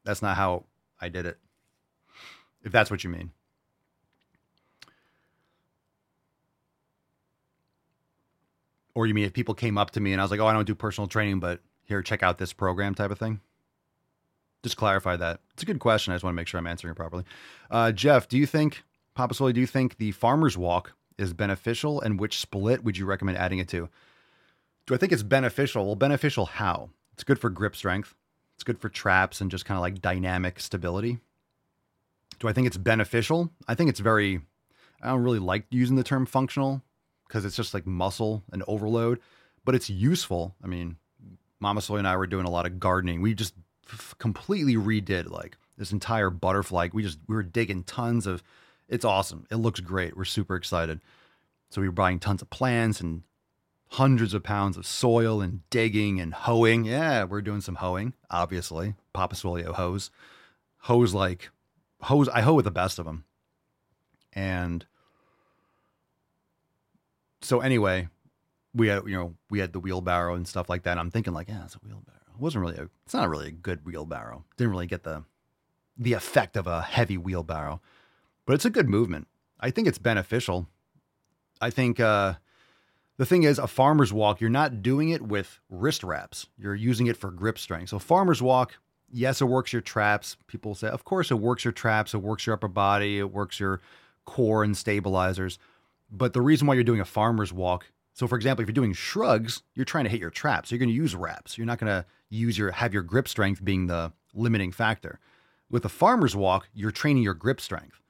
[0.04, 0.64] That's not how
[1.00, 1.38] I did it.
[2.62, 3.30] If that's what you mean.
[8.94, 10.52] Or you mean if people came up to me and I was like, oh, I
[10.52, 13.40] don't do personal training, but here, check out this program type of thing?
[14.62, 15.40] Just clarify that.
[15.54, 16.12] It's a good question.
[16.12, 17.24] I just want to make sure I'm answering it properly.
[17.70, 18.82] Uh, Jeff, do you think,
[19.14, 23.06] Papa Sully, do you think the farmer's walk is beneficial and which split would you
[23.06, 23.88] recommend adding it to?
[24.86, 25.86] Do I think it's beneficial?
[25.86, 26.90] Well, beneficial how?
[27.14, 28.14] It's good for grip strength.
[28.54, 31.20] It's good for traps and just kind of like dynamic stability.
[32.40, 33.50] Do I think it's beneficial?
[33.68, 34.40] I think it's very,
[35.02, 36.82] I don't really like using the term functional
[37.28, 39.20] because it's just like muscle and overload,
[39.64, 40.56] but it's useful.
[40.64, 40.96] I mean,
[41.60, 43.20] Mama Soy and I were doing a lot of gardening.
[43.20, 43.54] We just
[43.88, 46.88] f- completely redid like this entire butterfly.
[46.92, 48.42] We just, we were digging tons of,
[48.88, 49.46] it's awesome.
[49.50, 50.16] It looks great.
[50.16, 51.00] We're super excited.
[51.68, 53.22] So we were buying tons of plants and
[53.90, 56.84] hundreds of pounds of soil and digging and hoeing.
[56.84, 58.94] Yeah, we're doing some hoeing, obviously.
[59.12, 60.10] Papa Swolio hose.
[60.84, 61.50] Hose like
[62.02, 62.28] hose.
[62.28, 63.24] I hoe with the best of them.
[64.32, 64.86] And
[67.42, 68.08] so anyway,
[68.74, 70.98] we had you know we had the wheelbarrow and stuff like that.
[70.98, 72.18] I'm thinking like, yeah, it's a wheelbarrow.
[72.34, 72.88] It wasn't really a.
[73.04, 74.44] It's not really a good wheelbarrow.
[74.56, 75.24] Didn't really get the
[75.96, 77.80] the effect of a heavy wheelbarrow,
[78.46, 79.26] but it's a good movement.
[79.58, 80.68] I think it's beneficial.
[81.60, 82.34] I think uh,
[83.18, 86.46] the thing is, a farmer's walk, you're not doing it with wrist wraps.
[86.56, 87.90] You're using it for grip strength.
[87.90, 88.78] So, farmer's walk,
[89.12, 90.36] yes, it works your traps.
[90.46, 93.60] People say, of course, it works your traps, it works your upper body, it works
[93.60, 93.80] your
[94.24, 95.58] core and stabilizers.
[96.10, 98.92] But the reason why you're doing a farmer's walk, so for example, if you're doing
[98.92, 100.68] shrugs, you're trying to hit your traps.
[100.68, 101.56] So you're going to use wraps.
[101.56, 105.18] You're not going to use your have your grip strength being the limiting factor.
[105.70, 108.00] With a farmer's walk, you're training your grip strength.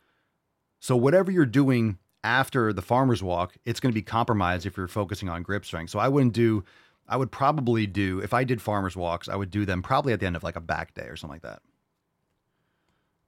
[0.78, 4.88] So whatever you're doing after the farmer's walk, it's going to be compromised if you're
[4.88, 5.90] focusing on grip strength.
[5.90, 6.64] So I wouldn't do,
[7.10, 10.20] I would probably do, if I did farmer's walks, I would do them probably at
[10.20, 11.60] the end of like a back day or something like that.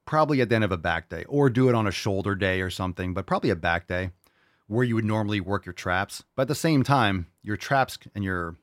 [0.07, 2.61] Probably at the end of a back day or do it on a shoulder day
[2.61, 4.11] or something, but probably a back day
[4.69, 6.23] where you would normally work your traps.
[6.37, 8.57] But at the same time, your traps and your,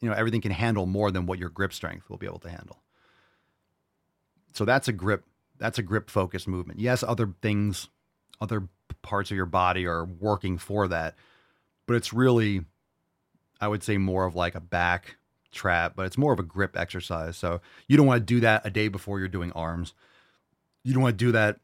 [0.00, 2.50] you know, everything can handle more than what your grip strength will be able to
[2.50, 2.82] handle.
[4.54, 5.24] So that's a grip,
[5.58, 6.80] that's a grip focused movement.
[6.80, 7.88] Yes, other things,
[8.40, 8.66] other
[9.02, 11.16] parts of your body are working for that.
[11.86, 12.64] But it's really,
[13.60, 15.16] I would say, more of like a back
[15.50, 17.36] trap, but it's more of a grip exercise.
[17.36, 19.94] So you don't want to do that a day before you're doing arms.
[20.84, 21.60] You don't want to do that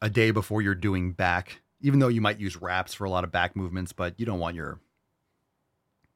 [0.00, 3.24] a day before you're doing back, even though you might use wraps for a lot
[3.24, 4.80] of back movements, but you don't want your,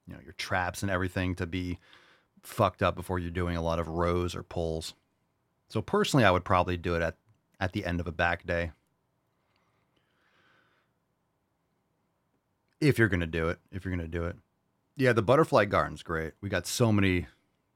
[0.06, 1.78] you know, your traps and everything to be
[2.42, 4.94] fucked up before you're doing a lot of rows or pulls.
[5.68, 7.16] So personally, I would probably do it at,
[7.60, 8.72] at the end of a back day.
[12.88, 14.36] if you're gonna do it, if you're gonna do it.
[14.96, 16.34] Yeah, the butterfly garden's great.
[16.40, 17.26] We got so many,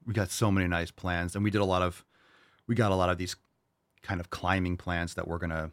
[0.07, 2.05] we got so many nice plants, and we did a lot of,
[2.67, 3.35] we got a lot of these
[4.03, 5.73] kind of climbing plants that we're gonna,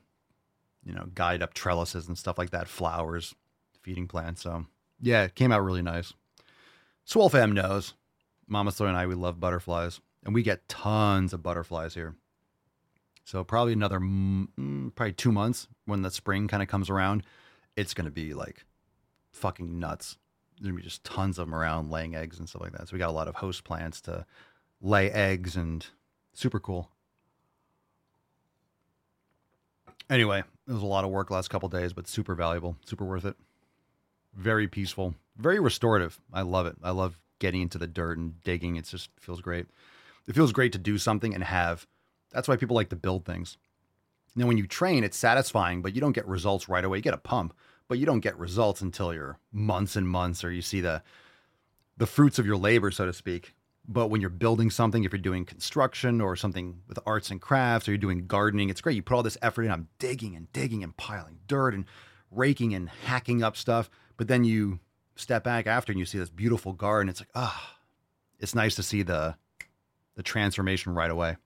[0.83, 3.35] you know, guide up trellises and stuff like that, flowers,
[3.81, 4.41] feeding plants.
[4.41, 4.65] So
[4.99, 6.13] yeah, it came out really nice.
[7.03, 7.93] Swole fam knows,
[8.47, 12.15] Mama Thor and I, we love butterflies, and we get tons of butterflies here.
[13.23, 17.21] So probably another, mm, probably two months when the spring kind of comes around,
[17.75, 18.65] it's gonna be like
[19.31, 20.17] fucking nuts.
[20.61, 22.87] Gonna be just tons of them around laying eggs and stuff like that.
[22.87, 24.25] So we got a lot of host plants to
[24.81, 25.85] lay eggs and
[26.33, 26.89] super cool.
[30.09, 33.25] Anyway, it was a lot of work last couple days, but super valuable, super worth
[33.25, 33.35] it.
[34.35, 36.19] Very peaceful, very restorative.
[36.31, 36.75] I love it.
[36.83, 38.75] I love getting into the dirt and digging.
[38.75, 39.65] It just feels great.
[40.27, 41.87] It feels great to do something and have.
[42.31, 43.57] That's why people like to build things.
[44.35, 46.97] Now, when you train, it's satisfying, but you don't get results right away.
[46.97, 47.53] You get a pump,
[47.87, 51.03] but you don't get results until you're months and months, or you see the
[51.97, 53.55] the fruits of your labor, so to speak.
[53.87, 57.87] But when you're building something, if you're doing construction or something with arts and crafts,
[57.87, 58.95] or you're doing gardening, it's great.
[58.95, 59.71] You put all this effort in.
[59.71, 61.85] I'm digging and digging and piling dirt and
[62.31, 63.89] raking and hacking up stuff.
[64.17, 64.79] But then you
[65.15, 67.09] step back after and you see this beautiful garden.
[67.09, 67.77] It's like, ah,
[68.39, 69.35] it's nice to see the
[70.15, 71.37] the transformation right away.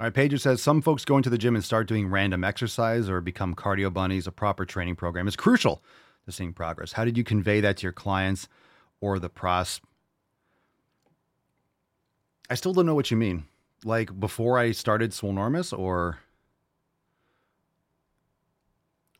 [0.00, 3.08] All right, Paige says some folks go into the gym and start doing random exercise
[3.08, 4.28] or become cardio bunnies.
[4.28, 5.82] A proper training program is crucial
[6.24, 6.92] to seeing progress.
[6.92, 8.48] How did you convey that to your clients
[9.00, 9.80] or the pros?
[12.48, 13.46] I still don't know what you mean.
[13.84, 16.18] Like before I started Swolenormous or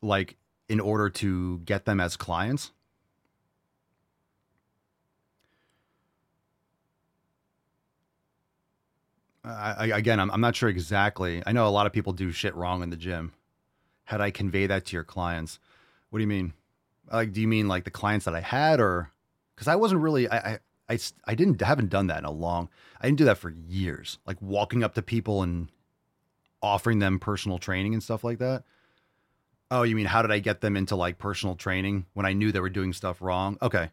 [0.01, 0.37] like
[0.69, 2.71] in order to get them as clients?
[9.43, 11.41] I, again, I'm, I'm not sure exactly.
[11.45, 13.33] I know a lot of people do shit wrong in the gym.
[14.03, 15.59] How do I convey that to your clients?
[16.09, 16.53] What do you mean?
[17.11, 19.11] Like, do you mean like the clients that I had, or
[19.55, 22.69] because I wasn't really, I, I, I, I didn't haven't done that in a long.
[22.99, 24.17] I didn't do that for years.
[24.25, 25.69] Like walking up to people and
[26.61, 28.63] offering them personal training and stuff like that.
[29.71, 32.51] Oh, you mean how did I get them into like personal training when I knew
[32.51, 33.57] they were doing stuff wrong?
[33.61, 33.89] Okay.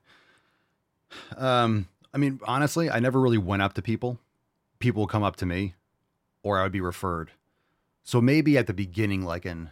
[1.36, 4.18] Um, I mean, honestly, I never really went up to people
[4.86, 5.74] people would come up to me
[6.44, 7.32] or I would be referred.
[8.04, 9.70] So maybe at the beginning, like in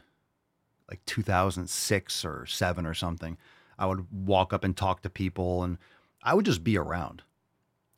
[0.90, 3.38] like 2006 or seven or something,
[3.78, 5.78] I would walk up and talk to people and
[6.20, 7.22] I would just be around.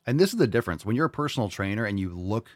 [0.07, 0.85] And this is the difference.
[0.85, 2.51] When you're a personal trainer and you look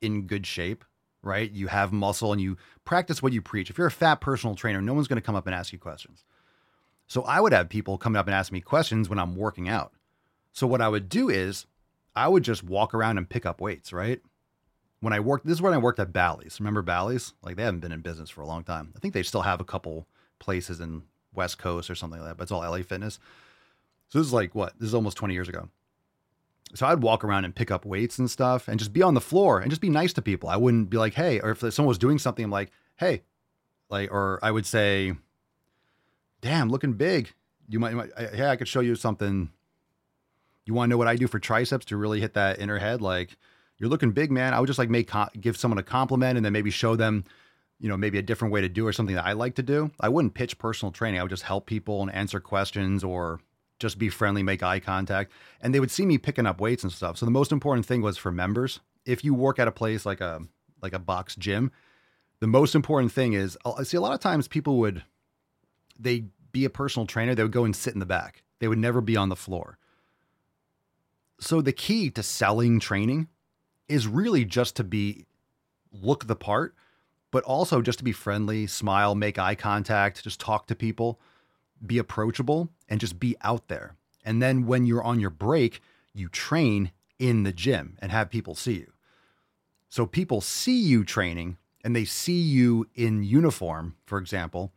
[0.00, 0.84] in good shape,
[1.22, 1.48] right?
[1.52, 3.70] You have muscle and you practice what you preach.
[3.70, 5.78] If you're a fat personal trainer, no one's going to come up and ask you
[5.78, 6.24] questions.
[7.06, 9.92] So I would have people come up and ask me questions when I'm working out.
[10.50, 11.66] So what I would do is
[12.14, 14.20] I would just walk around and pick up weights, right?
[15.00, 16.60] When I worked, this is when I worked at Bally's.
[16.60, 17.34] Remember Bally's?
[17.42, 18.92] Like they haven't been in business for a long time.
[18.96, 20.06] I think they still have a couple
[20.38, 21.02] places in
[21.34, 23.18] West Coast or something like that, but it's all LA Fitness.
[24.08, 24.78] So this is like what?
[24.78, 25.68] This is almost 20 years ago.
[26.74, 29.20] So I'd walk around and pick up weights and stuff and just be on the
[29.20, 30.48] floor and just be nice to people.
[30.48, 33.22] I wouldn't be like, hey, or if someone was doing something, I'm like, hey,
[33.90, 35.12] like, or I would say,
[36.40, 37.32] damn, looking big.
[37.68, 39.50] You might, you might hey, I could show you something
[40.66, 43.00] you want to know what I do for triceps to really hit that inner head?
[43.00, 43.36] Like,
[43.78, 44.54] you're looking big, man.
[44.54, 47.24] I would just like make give someone a compliment and then maybe show them,
[47.80, 49.90] you know, maybe a different way to do or something that I like to do.
[49.98, 51.18] I wouldn't pitch personal training.
[51.18, 53.40] I would just help people and answer questions or
[53.80, 55.32] just be friendly, make eye contact.
[55.60, 57.18] And they would see me picking up weights and stuff.
[57.18, 58.78] So the most important thing was for members.
[59.04, 60.42] If you work at a place like a
[60.80, 61.72] like a box gym,
[62.38, 65.02] the most important thing is I see a lot of times people would
[65.98, 68.42] they be a personal trainer, they would go and sit in the back.
[68.60, 69.78] They would never be on the floor.
[71.42, 73.26] So the key to selling training
[73.88, 75.26] is really just to be
[75.92, 76.76] look the part,
[77.32, 81.20] but also just to be friendly, smile, make eye contact, just talk to people,
[81.84, 83.96] be approachable, and just be out there.
[84.24, 85.80] And then when you're on your break,
[86.14, 88.92] you train in the gym and have people see you.
[89.88, 94.72] So people see you training and they see you in uniform, for example,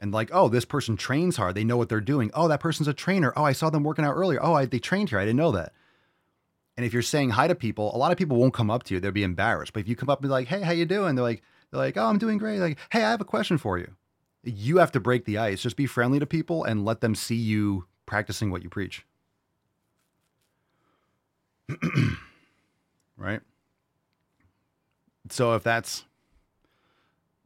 [0.00, 1.54] and like, oh, this person trains hard.
[1.54, 2.32] They know what they're doing.
[2.34, 3.32] Oh, that person's a trainer.
[3.36, 4.42] Oh, I saw them working out earlier.
[4.42, 5.20] Oh, I, they trained here.
[5.20, 5.72] I didn't know that.
[6.76, 8.94] And if you're saying hi to people, a lot of people won't come up to
[8.94, 9.00] you.
[9.00, 9.72] They'll be embarrassed.
[9.72, 11.80] But if you come up and be like, "Hey, how you doing?" They're like, "They're
[11.80, 13.94] like, oh, I'm doing great." Like, "Hey, I have a question for you."
[14.42, 15.62] You have to break the ice.
[15.62, 19.04] Just be friendly to people and let them see you practicing what you preach.
[23.16, 23.40] right?
[25.30, 26.04] So if that's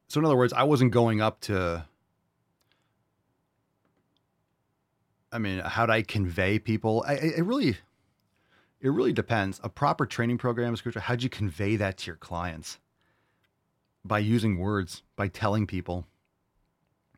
[0.08, 1.84] so in other words, I wasn't going up to
[5.32, 7.04] I mean, how do I convey people?
[7.06, 7.76] I, it really
[8.86, 9.60] it really depends.
[9.64, 11.00] A proper training program is crucial.
[11.00, 12.78] How'd you convey that to your clients?
[14.04, 16.06] By using words, by telling people.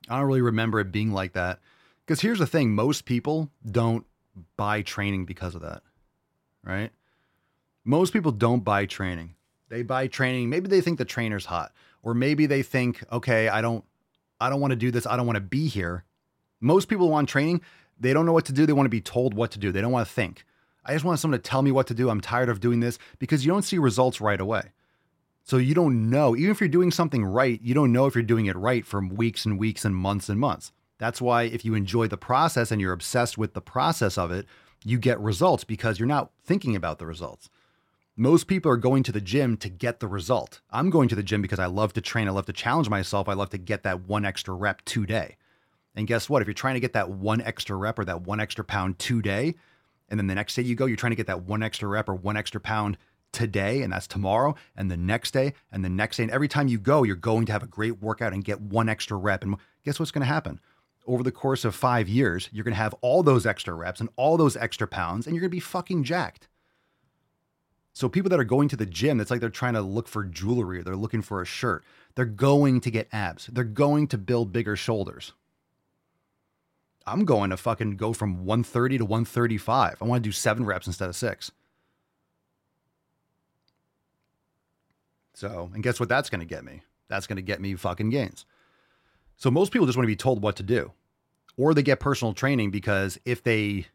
[0.09, 1.61] I don't really remember it being like that.
[2.07, 4.07] Because here's the thing most people don't
[4.57, 5.83] buy training because of that,
[6.65, 6.91] right?
[7.85, 9.35] Most people don't buy training.
[9.69, 10.49] They buy training.
[10.49, 13.85] Maybe they think the trainer's hot, or maybe they think, okay, I don't,
[14.41, 15.07] I don't want to do this.
[15.07, 16.05] I don't want to be here.
[16.63, 17.61] Most people want training.
[18.01, 18.65] They don't know what to do.
[18.65, 19.71] They want to be told what to do.
[19.71, 20.47] They don't want to think.
[20.89, 22.09] I just want someone to tell me what to do.
[22.09, 24.73] I'm tired of doing this because you don't see results right away.
[25.45, 28.25] So you don't know, even if you're doing something right, you don't know if you're
[28.25, 30.73] doing it right for weeks and weeks and months and months.
[30.97, 34.47] That's why if you enjoy the process and you're obsessed with the process of it,
[34.83, 37.51] you get results because you're not thinking about the results.
[38.17, 40.61] Most people are going to the gym to get the result.
[40.71, 43.29] I'm going to the gym because I love to train, I love to challenge myself,
[43.29, 45.37] I love to get that one extra rep today.
[45.95, 46.43] And guess what?
[46.43, 49.55] If you're trying to get that one extra rep or that one extra pound today,
[50.09, 52.09] and then the next day you go, you're trying to get that one extra rep
[52.09, 52.97] or one extra pound
[53.33, 56.23] today, and that's tomorrow, and the next day, and the next day.
[56.23, 58.89] And every time you go, you're going to have a great workout and get one
[58.89, 59.43] extra rep.
[59.43, 60.61] And guess what's going to happen?
[61.07, 64.09] Over the course of five years, you're going to have all those extra reps and
[64.17, 66.49] all those extra pounds, and you're going to be fucking jacked.
[67.93, 70.23] So people that are going to the gym, it's like they're trying to look for
[70.25, 71.85] jewelry or they're looking for a shirt.
[72.15, 73.47] They're going to get abs.
[73.47, 75.33] They're going to build bigger shoulders.
[77.09, 79.97] I'm going to fucking go from 130 to 135.
[80.01, 81.51] I want to do seven reps instead of six.
[85.35, 86.83] So, and guess what that's going to get me?
[87.09, 88.45] That's going to get me fucking gains.
[89.37, 90.93] So, most people just want to be told what to do,
[91.57, 93.87] or they get personal training because if they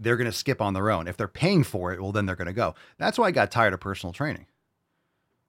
[0.00, 1.06] they're going to skip on their own.
[1.06, 2.74] If they're paying for it, well, then they're going to go.
[2.98, 4.46] That's why I got tired of personal training.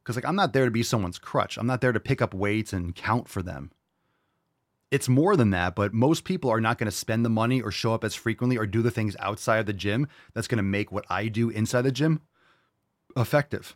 [0.04, 1.58] Because like I'm not there to be someone's crutch.
[1.58, 3.72] I'm not there to pick up weights and count for them.
[4.92, 7.72] It's more than that, but most people are not going to spend the money or
[7.72, 10.64] show up as frequently or do the things outside of the gym that's going to
[10.64, 12.22] make what I do inside the gym
[13.16, 13.76] effective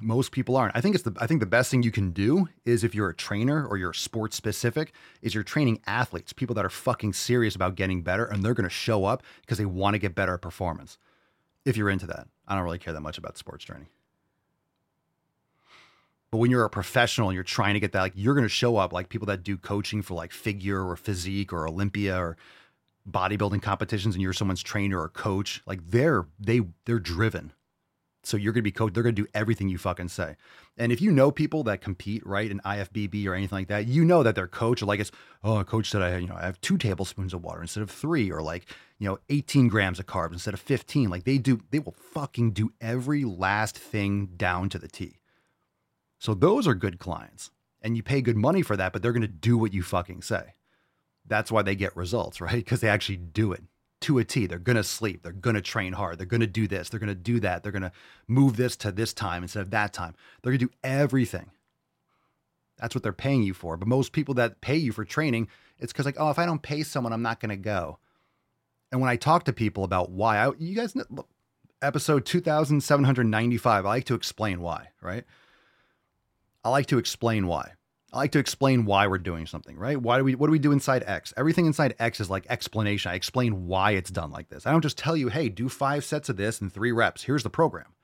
[0.00, 0.76] most people aren't.
[0.76, 3.10] I think it's the I think the best thing you can do is if you're
[3.10, 7.54] a trainer or you're sports specific, is you're training athletes, people that are fucking serious
[7.54, 10.34] about getting better and they're going to show up because they want to get better
[10.34, 10.98] at performance.
[11.64, 12.26] If you're into that.
[12.48, 13.88] I don't really care that much about sports training.
[16.32, 18.48] But when you're a professional and you're trying to get that, like you're going to
[18.48, 22.36] show up like people that do coaching for like figure or physique or Olympia or
[23.08, 27.52] bodybuilding competitions and you're someone's trainer or coach, like they're they they're driven
[28.24, 28.92] so you're going to be coach.
[28.92, 30.36] They're going to do everything you fucking say.
[30.76, 34.04] And if you know people that compete, right, in IFBB or anything like that, you
[34.04, 35.10] know that their coach, like it's,
[35.42, 37.90] oh, a coach said I, you know, I have two tablespoons of water instead of
[37.90, 38.66] three, or like,
[38.98, 41.10] you know, 18 grams of carbs instead of 15.
[41.10, 45.16] Like they do, they will fucking do every last thing down to the T.
[46.22, 47.50] So those are good clients.
[47.82, 50.22] And you pay good money for that, but they're going to do what you fucking
[50.22, 50.54] say.
[51.26, 52.64] That's why they get results, right?
[52.64, 53.64] Because they actually do it
[54.02, 54.46] to a T.
[54.46, 55.24] They're going to sleep.
[55.24, 56.18] They're going to train hard.
[56.18, 56.88] They're going to do this.
[56.88, 57.64] They're going to do that.
[57.64, 57.90] They're going to
[58.28, 60.14] move this to this time instead of that time.
[60.42, 61.50] They're going to do everything.
[62.78, 63.76] That's what they're paying you for.
[63.76, 65.48] But most people that pay you for training,
[65.80, 67.98] it's because, like, oh, if I don't pay someone, I'm not going to go.
[68.92, 70.94] And when I talk to people about why, I, you guys,
[71.82, 75.24] episode 2795, I like to explain why, right?
[76.64, 77.72] I like to explain why.
[78.12, 80.00] I like to explain why we're doing something, right?
[80.00, 81.32] Why do we what do we do inside X?
[81.36, 83.10] Everything inside X is like explanation.
[83.10, 84.66] I explain why it's done like this.
[84.66, 87.22] I don't just tell you, "Hey, do 5 sets of this and 3 reps.
[87.22, 87.94] Here's the program."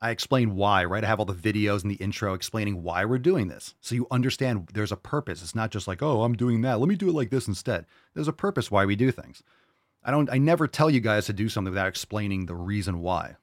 [0.00, 1.02] I explain why, right?
[1.02, 3.74] I have all the videos and the intro explaining why we're doing this.
[3.80, 5.42] So you understand there's a purpose.
[5.42, 6.78] It's not just like, "Oh, I'm doing that.
[6.78, 9.42] Let me do it like this instead." There's a purpose why we do things.
[10.04, 13.36] I don't I never tell you guys to do something without explaining the reason why.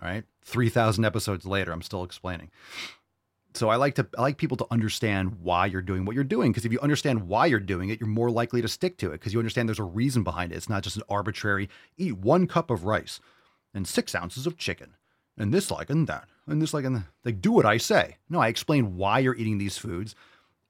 [0.00, 0.24] All right?
[0.42, 2.50] 3000 episodes later, I'm still explaining
[3.54, 6.52] so I like to I like people to understand why you're doing what you're doing
[6.52, 9.12] because if you understand why you're doing it, you're more likely to stick to it
[9.12, 10.56] because you understand there's a reason behind it.
[10.56, 13.20] It's not just an arbitrary eat one cup of rice
[13.74, 14.96] and six ounces of chicken
[15.36, 18.16] and this like and that and this like and like do what I say.
[18.28, 20.14] No, I explain why you're eating these foods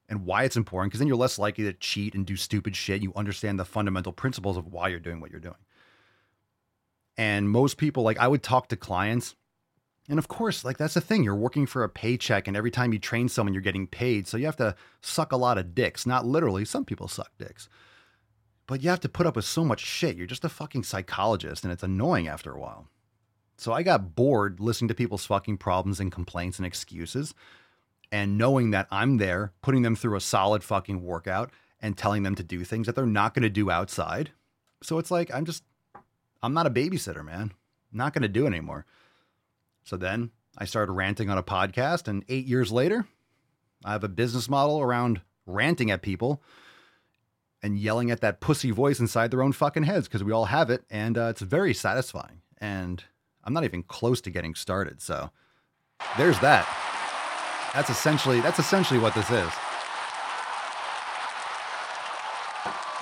[0.09, 3.01] and why it's important because then you're less likely to cheat and do stupid shit.
[3.01, 5.55] You understand the fundamental principles of why you're doing what you're doing.
[7.17, 9.35] And most people like I would talk to clients
[10.09, 11.23] and of course, like that's the thing.
[11.23, 14.27] You're working for a paycheck, and every time you train someone, you're getting paid.
[14.27, 16.05] So you have to suck a lot of dicks.
[16.05, 17.69] Not literally, some people suck dicks.
[18.67, 20.15] But you have to put up with so much shit.
[20.15, 22.87] You're just a fucking psychologist, and it's annoying after a while.
[23.57, 27.33] So I got bored listening to people's fucking problems and complaints and excuses,
[28.11, 31.51] and knowing that I'm there putting them through a solid fucking workout
[31.81, 34.31] and telling them to do things that they're not going to do outside.
[34.81, 35.63] So it's like, I'm just,
[36.41, 37.53] I'm not a babysitter, man.
[37.91, 38.85] I'm not going to do it anymore.
[39.83, 43.07] So then I started ranting on a podcast, and eight years later,
[43.83, 46.41] I have a business model around ranting at people
[47.61, 50.69] and yelling at that pussy voice inside their own fucking heads because we all have
[50.69, 52.41] it, and uh, it's very satisfying.
[52.59, 53.03] And
[53.43, 55.01] I'm not even close to getting started.
[55.01, 55.31] So
[56.17, 56.67] there's that.
[57.73, 59.51] That's essentially that's essentially what this is.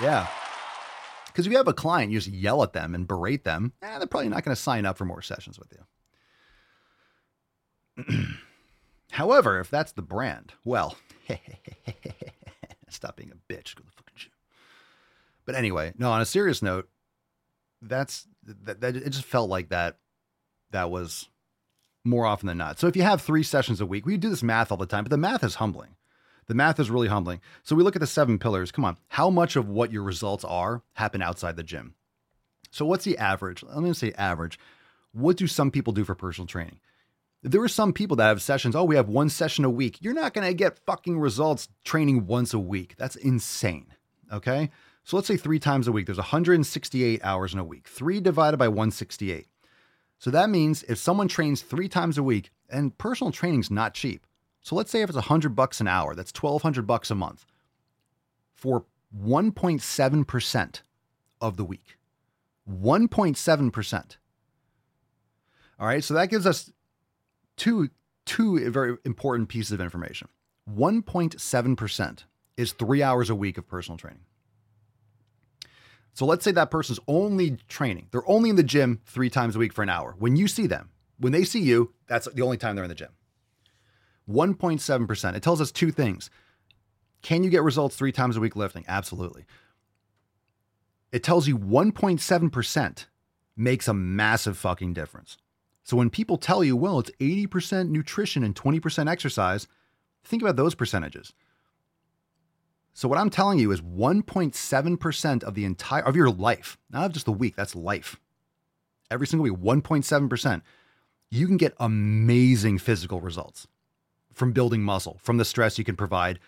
[0.02, 0.28] Yeah.
[1.28, 3.98] Because if you have a client, you just yell at them and berate them, eh,
[4.00, 5.84] they're probably not going to sign up for more sessions with you.
[9.12, 10.96] However, if that's the brand, well,
[12.90, 13.76] stop being a bitch.
[13.76, 14.32] Go the fucking gym.
[15.46, 16.12] But anyway, no.
[16.12, 16.90] On a serious note,
[17.82, 18.96] that's that, that.
[18.96, 19.98] It just felt like that.
[20.72, 21.28] That was
[22.06, 22.80] more often than not.
[22.80, 25.04] So if you have three sessions a week, we do this math all the time,
[25.04, 25.96] but the math is humbling.
[26.48, 27.42] The math is really humbling.
[27.64, 28.72] So we look at the seven pillars.
[28.72, 31.96] Come on, how much of what your results are happen outside the gym?
[32.72, 33.64] So what's the average?
[33.64, 34.58] Let me say average.
[35.12, 36.80] What do some people do for personal training?
[37.44, 38.76] There are some people that have sessions.
[38.76, 39.98] Oh, we have one session a week.
[40.02, 42.96] You're not going to get fucking results training once a week.
[42.98, 43.88] That's insane.
[44.32, 44.70] Okay.
[45.04, 46.06] So let's say three times a week.
[46.06, 47.88] There's 168 hours in a week.
[47.88, 49.48] Three divided by 168.
[50.20, 54.26] So that means if someone trains three times a week, and personal training's not cheap.
[54.62, 57.46] So let's say if it's 100 bucks an hour, that's 1200 bucks a month
[58.54, 58.86] for
[59.20, 60.82] 1.7%
[61.42, 61.98] of the week.
[62.70, 64.18] 1.7%.
[65.80, 66.72] All right, so that gives us
[67.62, 67.90] two
[68.26, 70.28] two very important pieces of information.
[70.68, 72.24] 1.7%
[72.58, 74.24] is 3 hours a week of personal training.
[76.14, 78.08] So let's say that person's only training.
[78.12, 80.16] They're only in the gym 3 times a week for an hour.
[80.18, 80.90] When you see them,
[81.20, 83.12] when they see you, that's the only time they're in the gym.
[84.28, 85.36] 1.7%.
[85.36, 86.32] It tells us two things.
[87.22, 88.86] Can you get results 3 times a week lifting?
[88.88, 89.46] Absolutely.
[91.12, 93.06] It tells you 1.7%
[93.56, 95.38] makes a massive fucking difference.
[95.92, 99.68] So when people tell you, well, it's 80% nutrition and 20% exercise,
[100.24, 101.34] think about those percentages.
[102.94, 107.12] So what I'm telling you is 1.7% of the entire of your life, not of
[107.12, 108.18] just the week, that's life.
[109.10, 110.62] Every single week, 1.7%.
[111.30, 113.68] You can get amazing physical results
[114.32, 116.40] from building muscle, from the stress you can provide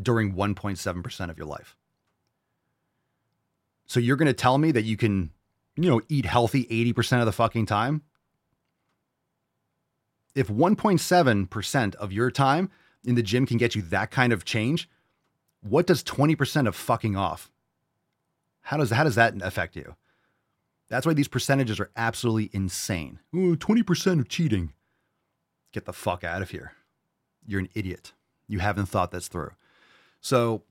[0.00, 1.76] during 1.7% of your life.
[3.84, 5.32] So you're going to tell me that you can,
[5.76, 8.00] you know, eat healthy 80% of the fucking time?
[10.36, 12.70] If 1.7% of your time
[13.06, 14.86] in the gym can get you that kind of change,
[15.62, 17.50] what does 20% of fucking off?
[18.60, 19.96] How does how does that affect you?
[20.88, 23.18] That's why these percentages are absolutely insane.
[23.34, 24.72] Ooh, 20% of cheating.
[25.72, 26.72] Get the fuck out of here.
[27.46, 28.12] You're an idiot.
[28.46, 29.52] You haven't thought this through.
[30.20, 30.64] So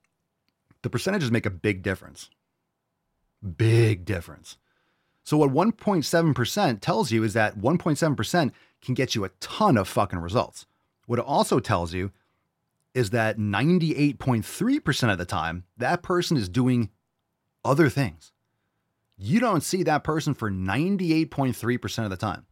[0.84, 2.30] the percentages make a big difference.
[3.57, 4.57] Big difference.
[5.24, 8.51] So what 1.7% tells you is that 1.7%
[8.86, 10.65] can get you a ton of fucking results.
[11.05, 12.11] What it also tells you
[12.93, 16.89] is that 98.3% of the time, that person is doing
[17.63, 18.31] other things.
[19.17, 22.45] You don't see that person for 98.3% of the time.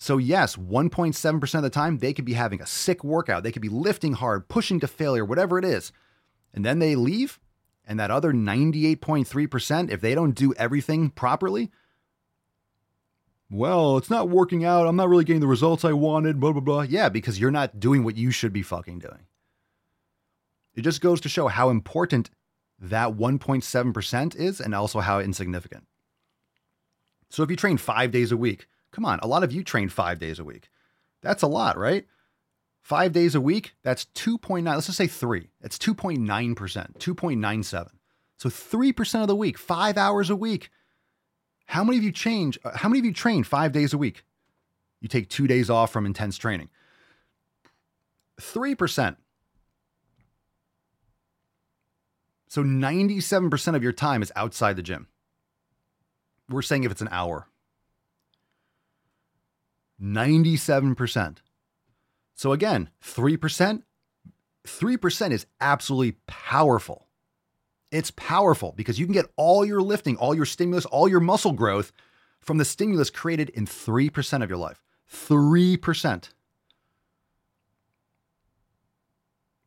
[0.00, 3.42] So, yes, 1.7% of the time, they could be having a sick workout.
[3.42, 5.92] They could be lifting hard, pushing to failure, whatever it is.
[6.54, 7.40] And then they leave.
[7.84, 11.70] And that other 98.3%, if they don't do everything properly,
[13.50, 14.86] well, it's not working out.
[14.86, 16.82] I'm not really getting the results I wanted, blah, blah, blah.
[16.82, 19.26] Yeah, because you're not doing what you should be fucking doing.
[20.74, 22.30] It just goes to show how important
[22.78, 25.86] that 1.7% is and also how insignificant.
[27.30, 29.88] So if you train five days a week, come on, a lot of you train
[29.88, 30.68] five days a week.
[31.22, 32.06] That's a lot, right?
[32.80, 35.50] Five days a week, that's 2.9, let's just say three.
[35.60, 37.88] It's 2.9%, 2.97.
[38.38, 40.70] So 3% of the week, five hours a week.
[41.68, 42.58] How many of you change?
[42.64, 44.24] Uh, how many of you train five days a week?
[45.02, 46.70] You take two days off from intense training.
[48.40, 49.16] 3%.
[52.48, 55.08] So 97% of your time is outside the gym.
[56.48, 57.48] We're saying if it's an hour.
[60.02, 61.36] 97%.
[62.34, 63.82] So again, 3%,
[64.66, 67.07] 3% is absolutely powerful.
[67.90, 71.52] It's powerful because you can get all your lifting, all your stimulus, all your muscle
[71.52, 71.92] growth
[72.40, 74.82] from the stimulus created in 3% of your life.
[75.12, 76.28] 3%.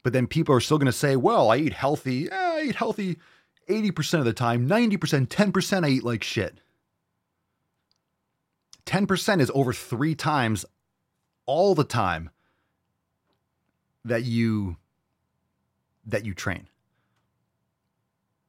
[0.03, 2.31] But then people are still going to say, well, I eat healthy.
[2.31, 3.17] I eat healthy
[3.71, 6.59] 80% of the time, 90%, 10% I eat like shit.
[8.85, 10.65] 10% is over three times
[11.45, 12.29] all the time
[14.03, 14.77] that you
[16.05, 16.67] that you train.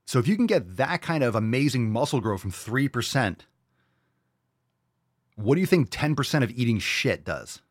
[0.04, 3.40] So if you can get that kind of amazing muscle growth from 3%,
[5.36, 7.62] what do you think 10% of eating shit does?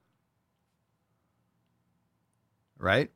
[2.77, 3.11] Right?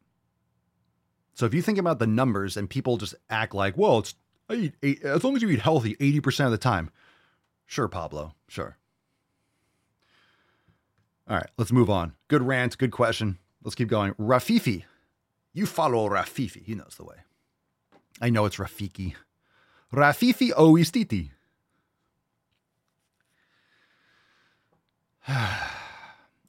[1.34, 4.16] So if you think about the numbers and people just act like, well, it's
[4.52, 6.92] eat eight, as long as you eat healthy 80% of the time.
[7.66, 8.36] Sure, Pablo.
[8.48, 8.78] Sure.
[11.28, 12.14] All right, let's move on.
[12.28, 13.40] Good rant, good question.
[13.64, 14.14] Let's keep going.
[14.14, 14.84] Rafifi.
[15.54, 16.64] You follow Rafifi.
[16.64, 17.16] He knows the way.
[18.22, 19.16] I know it's Rafiki.
[19.94, 21.32] Rafifi Oistiti.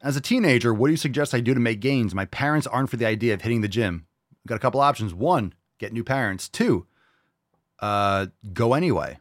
[0.02, 2.14] As a teenager, what do you suggest I do to make gains?
[2.14, 4.06] My parents aren't for the idea of hitting the gym.
[4.44, 5.14] I've got a couple options.
[5.14, 6.48] One, get new parents.
[6.48, 6.86] Two,
[7.80, 9.18] uh, go anyway.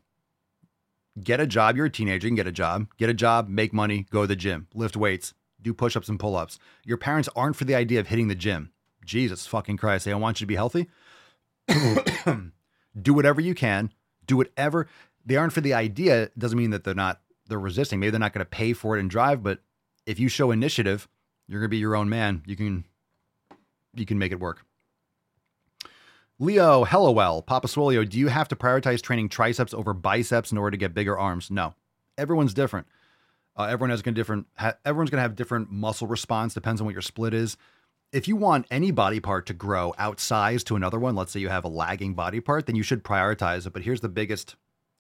[1.21, 1.77] Get a job.
[1.77, 2.27] You're a teenager.
[2.27, 2.87] You can get a job.
[2.97, 6.19] Get a job, make money, go to the gym, lift weights, do push ups and
[6.19, 6.59] pull ups.
[6.83, 8.71] Your parents aren't for the idea of hitting the gym.
[9.05, 10.05] Jesus fucking Christ.
[10.05, 10.87] They don't want you to be healthy.
[13.01, 13.91] do whatever you can.
[14.25, 14.87] Do whatever.
[15.25, 16.29] They aren't for the idea.
[16.37, 17.99] Doesn't mean that they're not, they're resisting.
[17.99, 19.59] Maybe they're not going to pay for it and drive, but
[20.05, 21.07] if you show initiative,
[21.47, 22.43] you're going to be your own man.
[22.45, 22.85] You can,
[23.93, 24.65] you can make it work.
[26.37, 30.57] Leo hello well, Papa Swolio, do you have to prioritize training triceps over biceps in
[30.57, 31.49] order to get bigger arms?
[31.49, 31.75] No.
[32.17, 32.87] Everyone's different.
[33.55, 34.47] Uh, everyone has going different.
[34.57, 36.53] Ha- everyone's going to have different muscle response.
[36.53, 37.55] Depends on what your split is.
[38.15, 41.49] If you want any body part to grow outsize to another one, let's say you
[41.49, 43.73] have a lagging body part, then you should prioritize it.
[43.73, 44.55] But here's the biggest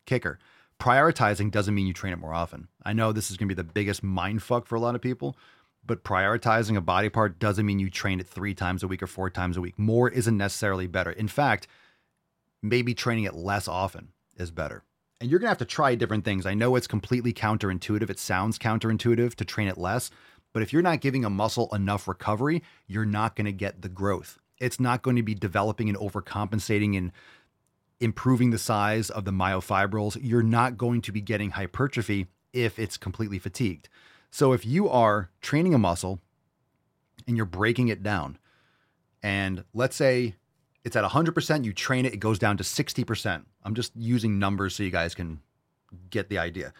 [0.05, 0.37] kicker:
[0.81, 2.67] prioritizing doesn't mean you train it more often.
[2.83, 5.01] I know this is going to be the biggest mind fuck for a lot of
[5.01, 5.37] people,
[5.85, 9.07] but prioritizing a body part doesn't mean you train it three times a week or
[9.07, 9.79] four times a week.
[9.79, 11.11] More isn't necessarily better.
[11.11, 11.67] In fact,
[12.61, 14.83] maybe training it less often is better.
[15.21, 16.45] And you're going to have to try different things.
[16.45, 18.09] I know it's completely counterintuitive.
[18.09, 20.11] It sounds counterintuitive to train it less,
[20.55, 23.89] but if you're not giving a muscle enough recovery, you're not going to get the
[23.89, 24.39] growth.
[24.57, 27.11] It's not going to be developing and overcompensating and
[27.99, 30.17] improving the size of the myofibrils.
[30.21, 33.89] You're not going to be getting hypertrophy if it's completely fatigued.
[34.31, 36.21] So if you are training a muscle
[37.27, 38.37] and you're breaking it down,
[39.21, 40.35] and let's say
[40.85, 43.43] it's at 100%, you train it, it goes down to 60%.
[43.61, 45.41] I'm just using numbers so you guys can
[46.09, 46.73] get the idea.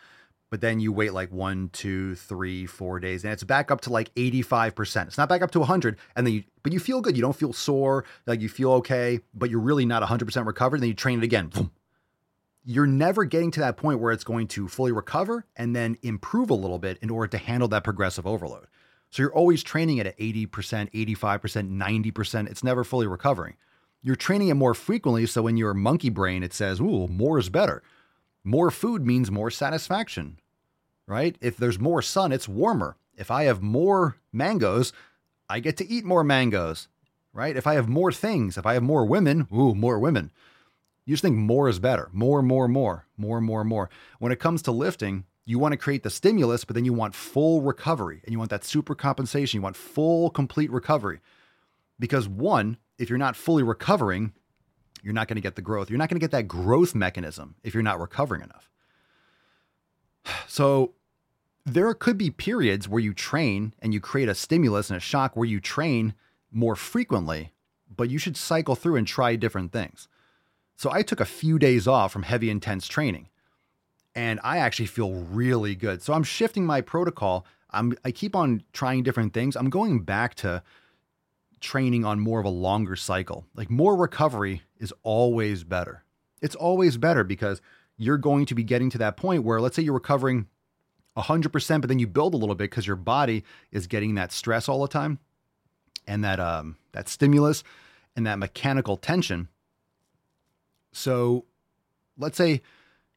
[0.56, 3.90] But then you wait like one, two, three, four days, and it's back up to
[3.90, 5.08] like 85%.
[5.08, 7.18] It's not back up to 100, and then you, but you feel good.
[7.18, 10.78] You don't feel sore, like you feel okay, but you're really not 100% recovered.
[10.78, 11.48] And then you train it again.
[11.48, 11.72] Boom.
[12.64, 16.50] You're never getting to that point where it's going to fully recover and then improve
[16.50, 18.68] a little bit in order to handle that progressive overload.
[19.10, 20.48] So you're always training it at 80%,
[20.94, 22.50] 85%, 90%.
[22.50, 23.56] It's never fully recovering
[24.06, 25.26] you're training it more frequently.
[25.26, 27.82] So in your monkey brain, it says, ooh, more is better.
[28.44, 30.38] More food means more satisfaction,
[31.08, 31.38] right?
[31.42, 32.98] If there's more sun, it's warmer.
[33.18, 34.92] If I have more mangoes,
[35.50, 36.88] I get to eat more mangoes,
[37.34, 37.56] right?
[37.56, 40.32] If I have more things, if I have more women, ooh, more women.
[41.06, 42.10] You just think more is better.
[42.12, 43.90] More, more, more, more, more, more.
[44.20, 47.14] When it comes to lifting, you want to create the stimulus, but then you want
[47.14, 49.60] full recovery and you want that super compensation.
[49.60, 51.20] You want full, complete recovery.
[52.00, 54.34] Because one, if you're not fully recovering,
[55.04, 55.92] you're not going to get the growth.
[55.92, 58.72] You're not going to get that growth mechanism if you're not recovering enough.
[60.48, 60.94] So
[61.66, 65.36] there could be periods where you train and you create a stimulus and a shock
[65.36, 66.14] where you train
[66.52, 67.52] more frequently,
[67.96, 70.08] but you should cycle through and try different things.
[70.78, 73.30] So I took a few days off from heavy intense training
[74.16, 76.02] and I actually feel really good.
[76.02, 77.46] So I'm shifting my protocol.
[77.72, 79.56] I'm I keep on trying different things.
[79.56, 80.64] I'm going back to
[81.60, 83.46] training on more of a longer cycle.
[83.56, 86.04] Like more recovery is always better.
[86.42, 87.62] It's always better because
[87.98, 90.48] you're going to be getting to that point where, let's say you're recovering
[91.18, 94.68] 100%, but then you build a little bit because your body is getting that stress
[94.68, 95.20] all the time
[96.08, 97.64] and that, um, that stimulus
[98.16, 99.48] and that mechanical tension.
[100.92, 101.46] So
[102.18, 102.62] let's say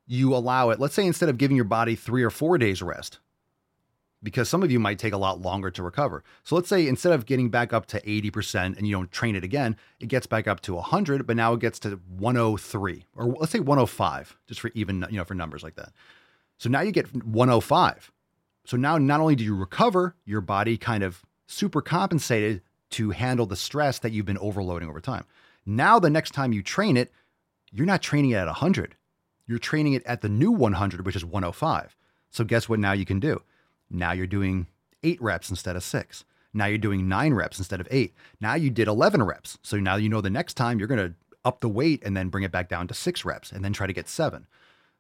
[0.07, 3.19] you allow it, let's say instead of giving your body three or four days rest,
[4.23, 6.25] because some of you might take a lot longer to recover.
[6.43, 9.45] So let's say instead of getting back up to 80% and you don't train it
[9.45, 13.53] again, it gets back up to 100, but now it gets to 103 or let's
[13.53, 15.93] say 105 just for even, you know, for numbers like that.
[16.59, 18.13] So now you get 105.
[18.65, 23.47] So now not only do you recover, your body kind of super compensated to handle
[23.47, 25.25] the stress that you've been overloading over time.
[25.65, 27.13] Now the next time you train it,
[27.71, 28.97] you're not training it at 100.
[29.47, 31.95] You're training it at the new 100, which is 105.
[32.31, 33.43] So guess what now you can do?
[33.91, 34.67] Now you're doing
[35.03, 36.25] eight reps instead of six.
[36.53, 38.15] Now you're doing nine reps instead of eight.
[38.41, 39.59] Now you did 11 reps.
[39.63, 41.15] So now you know the next time you're going to
[41.45, 43.87] up the weight and then bring it back down to six reps and then try
[43.87, 44.47] to get seven.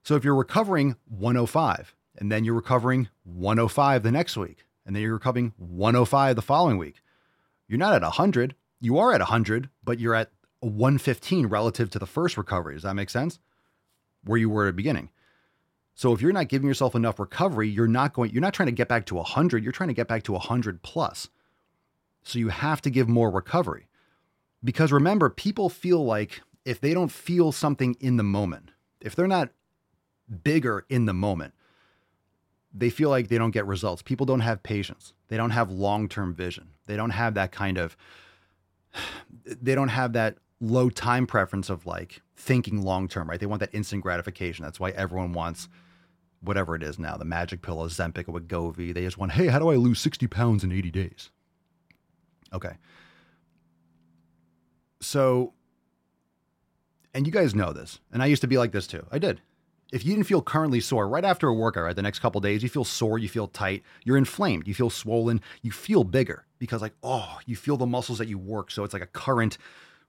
[0.03, 5.03] So if you're recovering 105 and then you're recovering 105 the next week and then
[5.03, 7.03] you're recovering 105 the following week,
[7.66, 8.55] you're not at 100.
[8.80, 10.30] You are at 100, but you're at
[10.61, 12.74] 115 relative to the first recovery.
[12.74, 13.39] Does that make sense?
[14.24, 15.11] Where you were at the beginning.
[15.99, 18.72] So if you're not giving yourself enough recovery, you're not going you're not trying to
[18.72, 21.28] get back to 100, you're trying to get back to 100 plus.
[22.22, 23.88] So you have to give more recovery.
[24.62, 28.70] Because remember, people feel like if they don't feel something in the moment,
[29.01, 29.51] if they're not
[30.44, 31.53] bigger in the moment,
[32.72, 34.01] they feel like they don't get results.
[34.01, 35.14] People don't have patience.
[35.26, 36.68] They don't have long-term vision.
[36.86, 37.96] They don't have that kind of
[39.44, 43.40] they don't have that low time preference of like thinking long term, right?
[43.40, 44.64] They want that instant gratification.
[44.64, 45.68] That's why everyone wants
[46.41, 48.95] whatever it is now, the magic pill, Ozempic, Wegovy.
[48.95, 51.30] They just want, hey, how do I lose 60 pounds in 80 days?
[52.53, 52.76] Okay.
[55.01, 55.53] So,
[57.14, 59.07] and you guys know this, and I used to be like this too.
[59.11, 59.41] I did.
[59.91, 62.62] If you didn't feel currently sore right after a workout, right, the next couple days,
[62.62, 66.82] you feel sore, you feel tight, you're inflamed, you feel swollen, you feel bigger because,
[66.82, 68.70] like, oh, you feel the muscles that you work.
[68.70, 69.57] So it's like a current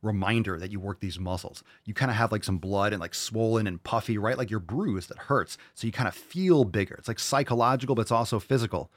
[0.01, 1.63] reminder that you work these muscles.
[1.85, 4.37] You kind of have like some blood and like swollen and puffy, right?
[4.37, 5.57] Like you're bruised, it hurts.
[5.75, 6.95] So you kind of feel bigger.
[6.95, 8.91] It's like psychological, but it's also physical.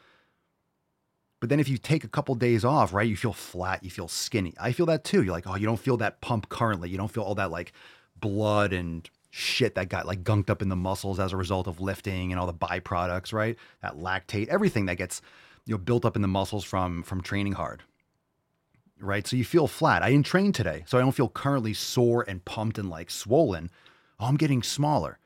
[1.40, 4.06] But then if you take a couple days off, right, you feel flat, you feel
[4.06, 4.54] skinny.
[4.60, 5.24] I feel that too.
[5.24, 6.88] You're like, oh, you don't feel that pump currently.
[6.88, 7.72] You don't feel all that like
[8.20, 11.80] blood and shit that got like gunked up in the muscles as a result of
[11.80, 13.56] lifting and all the byproducts, right?
[13.80, 15.20] That lactate, everything that gets
[15.66, 17.82] you know built up in the muscles from from training hard.
[19.02, 19.26] Right?
[19.26, 20.02] So you feel flat.
[20.02, 23.70] I didn't train today, so I don't feel currently sore and pumped and like swollen.
[24.20, 25.18] Oh, I'm getting smaller.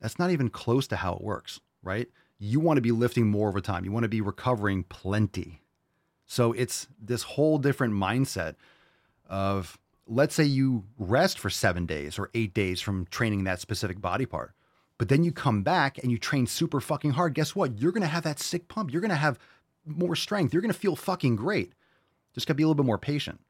[0.00, 2.08] That's not even close to how it works, right?
[2.38, 3.84] You want to be lifting more over time.
[3.84, 5.60] You want to be recovering plenty.
[6.26, 8.54] So it's this whole different mindset
[9.28, 14.00] of let's say you rest for seven days or eight days from training that specific
[14.00, 14.52] body part,
[14.98, 17.34] but then you come back and you train super fucking hard.
[17.34, 17.78] Guess what?
[17.78, 18.92] You're going to have that sick pump.
[18.92, 19.38] You're going to have
[19.84, 20.52] more strength.
[20.52, 21.72] You're going to feel fucking great.
[22.34, 23.40] Just got to be a little bit more patient.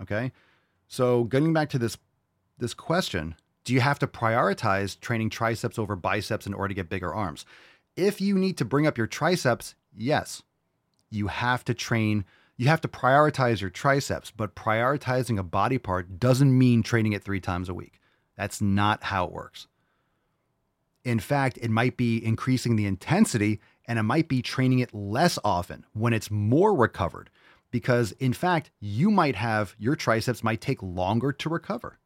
[0.00, 0.32] Okay.
[0.88, 1.96] So getting back to this,
[2.58, 3.34] this question,
[3.64, 7.44] do you have to prioritize training triceps over biceps in order to get bigger arms?
[7.96, 10.42] If you need to bring up your triceps, yes,
[11.10, 12.24] you have to train
[12.60, 17.24] you have to prioritize your triceps, but prioritizing a body part doesn't mean training it
[17.24, 17.98] three times a week.
[18.36, 19.66] That's not how it works.
[21.02, 25.38] In fact, it might be increasing the intensity and it might be training it less
[25.42, 27.30] often when it's more recovered.
[27.70, 31.98] Because in fact, you might have your triceps might take longer to recover.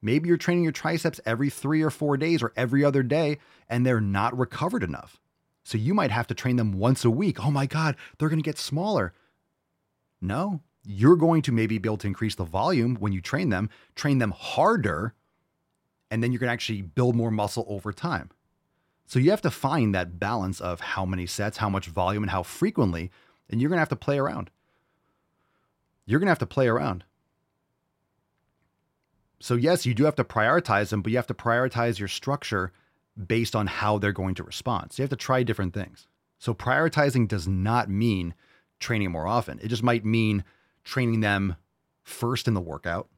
[0.00, 3.38] Maybe you're training your triceps every three or four days or every other day
[3.68, 5.20] and they're not recovered enough.
[5.64, 7.44] So you might have to train them once a week.
[7.44, 9.12] Oh my God, they're going to get smaller.
[10.20, 13.68] No, you're going to maybe be able to increase the volume when you train them,
[13.94, 15.14] train them harder,
[16.10, 18.30] and then you're going to actually build more muscle over time.
[19.04, 22.30] So you have to find that balance of how many sets, how much volume, and
[22.30, 23.10] how frequently,
[23.50, 24.50] and you're going to have to play around.
[26.06, 27.04] You're going to have to play around.
[29.40, 32.72] So, yes, you do have to prioritize them, but you have to prioritize your structure
[33.26, 34.92] based on how they're going to respond.
[34.92, 36.06] So you have to try different things.
[36.38, 38.34] So prioritizing does not mean
[38.80, 39.58] training more often.
[39.62, 40.44] It just might mean
[40.84, 41.56] training them
[42.04, 43.08] first in the workout.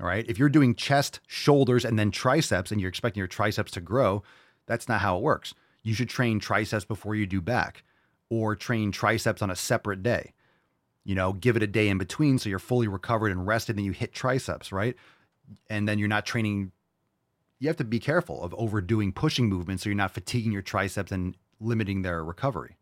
[0.00, 0.24] All right.
[0.28, 4.22] If you're doing chest, shoulders, and then triceps, and you're expecting your triceps to grow,
[4.66, 5.54] that's not how it works.
[5.82, 7.82] You should train triceps before you do back
[8.32, 10.32] or train triceps on a separate day.
[11.04, 13.84] You know, give it a day in between so you're fully recovered and rested, and
[13.84, 14.96] you hit triceps, right?
[15.68, 16.72] And then you're not training
[17.58, 21.12] you have to be careful of overdoing pushing movements so you're not fatiguing your triceps
[21.12, 22.76] and limiting their recovery.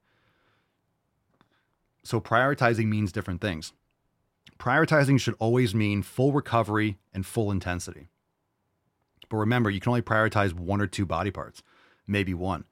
[2.03, 3.73] So, prioritizing means different things.
[4.59, 8.09] Prioritizing should always mean full recovery and full intensity.
[9.29, 11.63] But remember, you can only prioritize one or two body parts,
[12.07, 12.65] maybe one.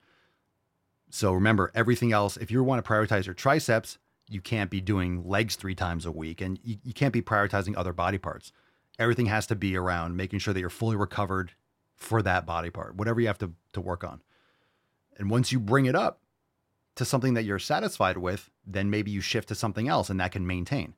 [1.09, 3.97] So, remember, everything else, if you want to prioritize your triceps,
[4.27, 7.73] you can't be doing legs three times a week and you, you can't be prioritizing
[7.75, 8.51] other body parts.
[8.99, 11.51] Everything has to be around making sure that you're fully recovered
[11.95, 14.21] for that body part, whatever you have to, to work on.
[15.17, 16.21] And once you bring it up
[16.95, 20.31] to something that you're satisfied with, then maybe you shift to something else and that
[20.31, 20.95] can maintain.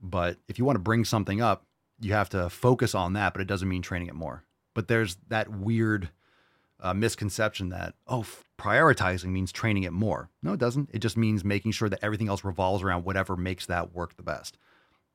[0.00, 1.66] But if you want to bring something up,
[2.00, 4.44] you have to focus on that, but it doesn't mean training it more.
[4.74, 6.10] But there's that weird
[6.82, 8.26] uh, misconception that, oh,
[8.58, 10.28] prioritizing means training it more.
[10.42, 10.90] No, it doesn't.
[10.92, 14.22] It just means making sure that everything else revolves around whatever makes that work the
[14.22, 14.58] best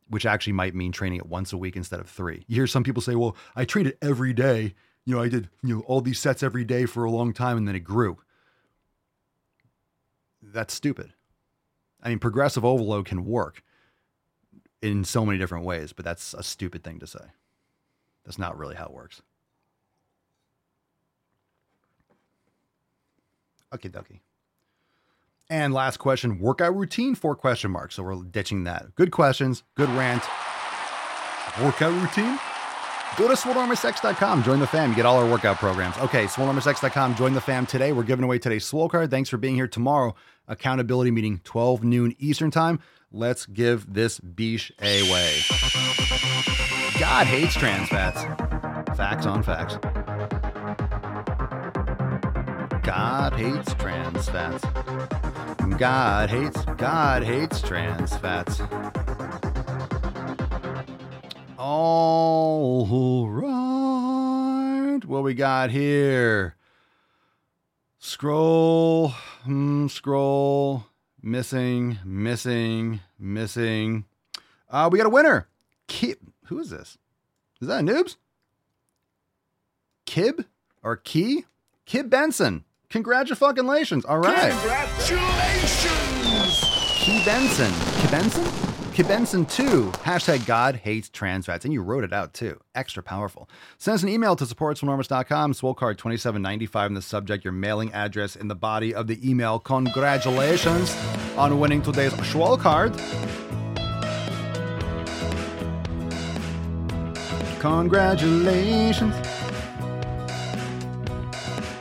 [0.10, 2.44] which actually might mean training it once a week instead of three.
[2.48, 4.74] You hear some people say, well, I trained it every day.
[5.06, 7.58] You know, I did, you know, all these sets every day for a long time
[7.58, 8.18] and then it grew.
[10.42, 11.14] That's stupid.
[12.02, 13.64] I mean, progressive overload can work
[14.82, 17.26] in so many different ways, but that's a stupid thing to say.
[18.24, 19.22] That's not really how it works.
[23.74, 24.20] Okay, dokie.
[25.50, 27.96] And last question, workout routine, four question marks.
[27.96, 28.94] So we're ditching that.
[28.96, 30.24] Good questions, good rant.
[31.64, 32.38] Workout routine?
[33.18, 34.90] Go to swolenormousx.com, join the fam.
[34.90, 35.98] You get all our workout programs.
[36.00, 37.94] Okay, swolenormousx.com, join the fam today.
[37.94, 39.10] We're giving away today's swole card.
[39.10, 40.14] Thanks for being here tomorrow.
[40.50, 42.80] Accountability meeting, 12 noon Eastern time.
[43.12, 45.40] Let's give this beesh away.
[47.00, 48.24] God hates trans fats.
[48.98, 49.78] Facts on facts.
[52.88, 54.64] God hates trans fats.
[55.78, 58.62] God hates, God hates trans fats.
[61.58, 65.06] All right.
[65.06, 66.56] What we got here?
[68.00, 69.14] Scroll,
[69.46, 70.86] mm, scroll,
[71.22, 74.06] missing, missing, missing.
[74.70, 75.50] Uh, we got a winner.
[75.90, 76.20] Kib.
[76.46, 76.98] Who is this?
[77.60, 78.16] Is that Noobs?
[80.06, 80.46] Kib
[80.82, 81.44] or Key?
[81.86, 82.64] Kib Benson.
[82.90, 84.06] Congratulations.
[84.06, 84.52] All right.
[84.52, 86.62] Congratulations.
[87.04, 87.72] Kibenson.
[88.02, 88.68] Kibenson?
[88.98, 91.66] Kibenson2, hashtag God hates trans fats.
[91.66, 92.60] And you wrote it out too.
[92.74, 93.48] Extra powerful.
[93.78, 98.48] Send us an email to supportsnormous.com, card 2795 in the subject, your mailing address in
[98.48, 99.60] the body of the email.
[99.60, 100.98] Congratulations
[101.38, 102.98] on winning today's swole card.
[107.60, 109.14] Congratulations.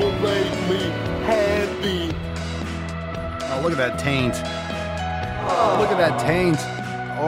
[0.00, 0.90] Me
[1.24, 2.14] happy.
[3.52, 4.34] Oh, look at that taint.
[5.48, 6.58] Oh, look at that taint.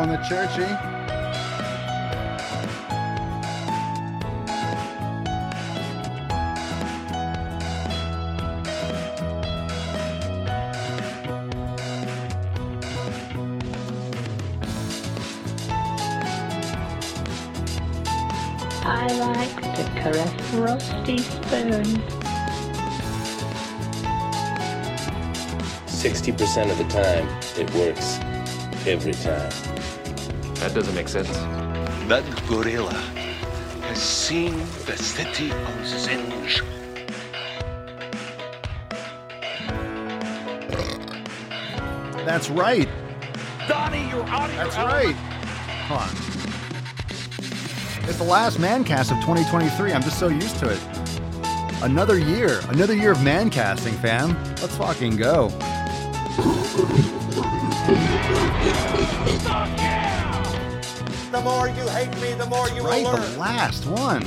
[0.02, 0.64] In the churchy.
[0.64, 0.91] I eh?
[26.02, 28.18] 60% of the time, it works
[28.88, 29.48] every time.
[30.54, 31.28] That doesn't make sense.
[32.08, 32.92] That gorilla
[33.82, 36.62] has seen the city of Zinj.
[42.26, 42.88] That's right.
[43.68, 45.14] Donnie, you're out of That's your right.
[45.86, 46.08] Hold on.
[48.08, 49.92] It's the last Mancast of 2023.
[49.92, 50.80] I'm just so used to it.
[51.84, 52.60] Another year.
[52.70, 54.34] Another year of Mancasting, fam.
[54.60, 55.56] Let's fucking go.
[61.30, 63.32] The more you hate me, the more you Right, will learn.
[63.32, 64.22] the last one.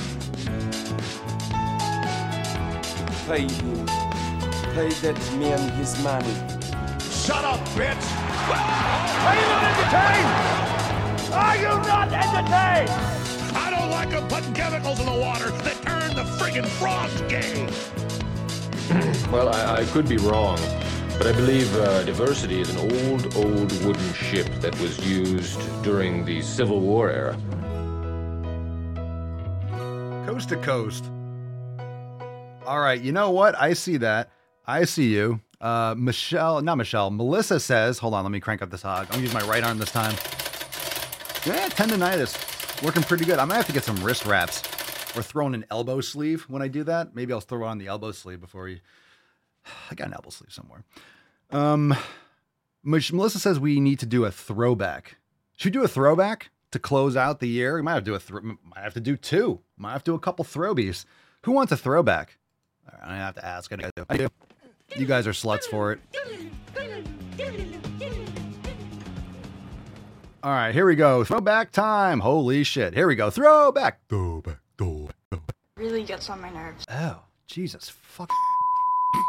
[3.25, 3.85] Pay him.
[4.75, 6.33] Pay that man his money.
[7.09, 8.05] Shut up, bitch!
[9.25, 11.33] Are you not entertained?
[11.33, 12.91] Are you not entertained?
[13.57, 17.67] I don't like them putting chemicals in the water that turn the friggin' frogs gay.
[19.31, 20.59] Well, I, I could be wrong,
[21.17, 26.25] but I believe uh, diversity is an old, old wooden ship that was used during
[26.25, 27.37] the Civil War era.
[30.25, 31.05] Coast to coast.
[32.65, 33.55] All right, you know what?
[33.59, 34.31] I see that.
[34.67, 35.39] I see you.
[35.61, 39.05] Uh, Michelle, not Michelle, Melissa says, hold on, let me crank up this hog.
[39.05, 40.13] I'm gonna use my right arm this time.
[41.45, 42.83] Yeah, tendonitis.
[42.83, 43.39] Working pretty good.
[43.39, 44.63] I might have to get some wrist wraps
[45.15, 47.15] or throw in an elbow sleeve when I do that.
[47.15, 48.79] Maybe I'll throw on the elbow sleeve before you.
[49.91, 50.83] I got an elbow sleeve somewhere.
[51.51, 51.95] Um,
[52.83, 55.17] Melissa says we need to do a throwback.
[55.57, 57.75] Should we do a throwback to close out the year?
[57.75, 59.59] We might have to do a thro- might have to do two.
[59.77, 61.05] Might have to do a couple throwbies.
[61.43, 62.37] Who wants a throwback?
[62.91, 63.71] All right, I have to ask.
[63.71, 63.89] I do.
[64.09, 64.27] I do.
[64.95, 65.99] You guys are sluts for it.
[70.43, 71.23] All right, here we go.
[71.23, 72.19] Throwback time.
[72.19, 72.93] Holy shit.
[72.93, 73.31] Here we go.
[73.31, 74.07] Throwback.
[74.07, 74.59] Throwback.
[74.77, 75.15] Throwback.
[75.75, 76.85] Really gets on my nerves.
[76.89, 77.89] Oh, Jesus.
[77.89, 78.29] Fuck.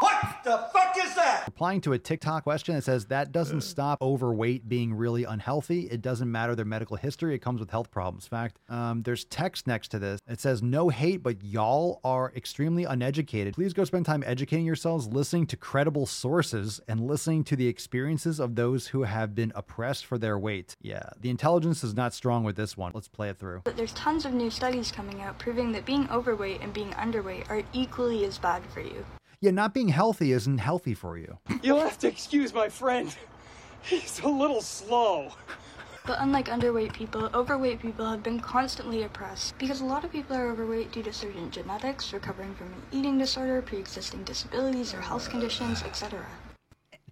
[0.01, 1.45] What the fuck is that?
[1.47, 5.89] Replying to a TikTok question that says that doesn't stop overweight being really unhealthy.
[5.91, 7.34] It doesn't matter their medical history.
[7.34, 8.26] It comes with health problems.
[8.26, 8.59] Fact.
[8.68, 10.20] Um, there's text next to this.
[10.28, 13.55] It says no hate, but y'all are extremely uneducated.
[13.55, 18.39] Please go spend time educating yourselves, listening to credible sources, and listening to the experiences
[18.41, 20.76] of those who have been oppressed for their weight.
[20.82, 22.93] Yeah, the intelligence is not strong with this one.
[22.95, 23.62] Let's play it through.
[23.64, 27.49] But there's tons of new studies coming out proving that being overweight and being underweight
[27.51, 29.05] are equally as bad for you.
[29.41, 31.39] Yeah, not being healthy isn't healthy for you.
[31.62, 33.14] You'll have to excuse my friend.
[33.82, 35.30] He's a little slow.
[36.07, 40.37] But unlike underweight people, overweight people have been constantly oppressed because a lot of people
[40.37, 45.28] are overweight due to certain genetics, recovering from an eating disorder, pre-existing disabilities or health
[45.28, 46.24] conditions, etc.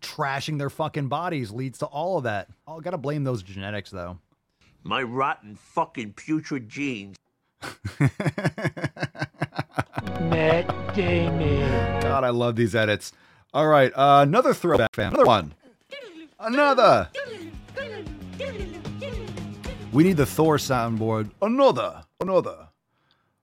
[0.01, 2.49] Trashing their fucking bodies leads to all of that.
[2.69, 4.19] Oh, gotta blame those genetics though.
[4.85, 7.17] My rotten fucking putrid genes.
[10.21, 11.94] Matt Damon.
[12.15, 13.11] God, I love these edits.
[13.53, 15.09] All right, uh, another throwback fan.
[15.09, 15.53] Another one.
[16.39, 17.09] Another.
[19.93, 21.33] We need the Thor soundboard.
[21.43, 22.05] Another.
[22.21, 22.69] Another.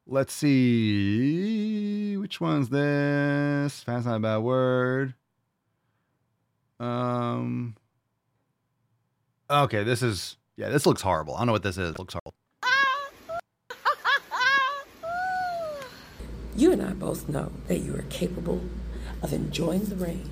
[0.08, 2.16] Let's see.
[2.16, 3.84] Which one's this?
[3.84, 5.16] Fast not a bad word.
[6.80, 7.76] Um.
[9.50, 10.38] Okay, this is.
[10.56, 11.36] Yeah, this looks horrible.
[11.36, 11.90] I don't know what this is.
[11.90, 12.36] It looks horrible.
[16.56, 18.62] You and I both know that you are capable
[19.22, 20.30] of enjoying the rain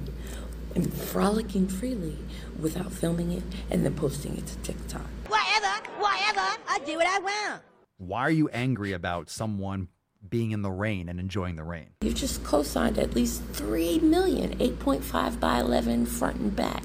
[0.76, 2.17] and frolicking freely
[2.59, 5.05] without filming it and then posting it to TikTok.
[5.28, 7.61] Whatever, whatever, I do what I want.
[7.97, 9.88] Why are you angry about someone
[10.30, 11.91] being in the rain and enjoying the rain?
[12.01, 16.84] You've just co-signed at least 3 million, 8.5 by 11 front and back.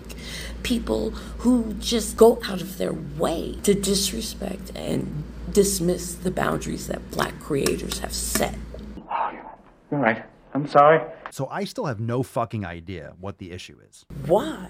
[0.62, 7.10] People who just go out of their way to disrespect and dismiss the boundaries that
[7.10, 8.54] black creators have set.
[9.94, 10.24] You're right.
[10.54, 11.00] I'm sorry.
[11.30, 14.04] So I still have no fucking idea what the issue is.
[14.26, 14.66] Why?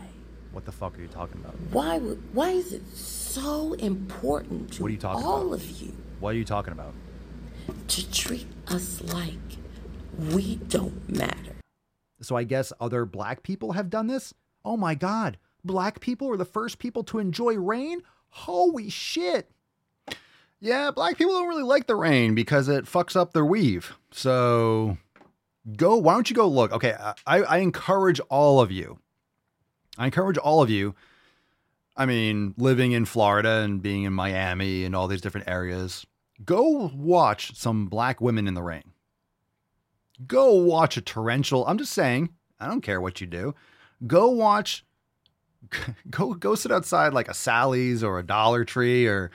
[0.52, 1.54] What the fuck are you talking about?
[1.70, 5.54] Why would, why is it so important to What are you talking all about?
[5.64, 6.92] of you What are you talking about?
[7.88, 9.38] to treat us like
[10.30, 11.56] we don't matter?
[12.20, 14.34] So I guess other black people have done this?
[14.62, 15.38] Oh my god.
[15.64, 18.02] Black people were the first people to enjoy rain?
[18.28, 19.50] Holy shit.
[20.60, 23.94] Yeah, black people don't really like the rain because it fucks up their weave.
[24.12, 24.98] So
[25.76, 26.72] go, why don't you go look?
[26.72, 26.94] Okay,
[27.26, 28.98] I, I encourage all of you.
[29.96, 30.94] I encourage all of you.
[31.96, 36.04] I mean, living in Florida and being in Miami and all these different areas,
[36.44, 38.92] go watch some black women in the rain.
[40.26, 41.66] Go watch a torrential.
[41.66, 43.54] I'm just saying, I don't care what you do.
[44.06, 44.84] Go watch
[46.10, 49.30] go go sit outside like a Sally's or a Dollar Tree or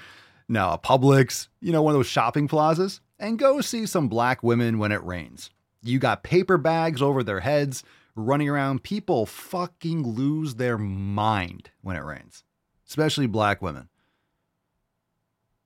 [0.47, 4.41] no, a Publix, you know, one of those shopping plazas and go see some black
[4.41, 5.51] women when it rains.
[5.81, 7.83] You got paper bags over their heads
[8.15, 8.83] running around.
[8.83, 12.43] People fucking lose their mind when it rains,
[12.87, 13.89] especially black women.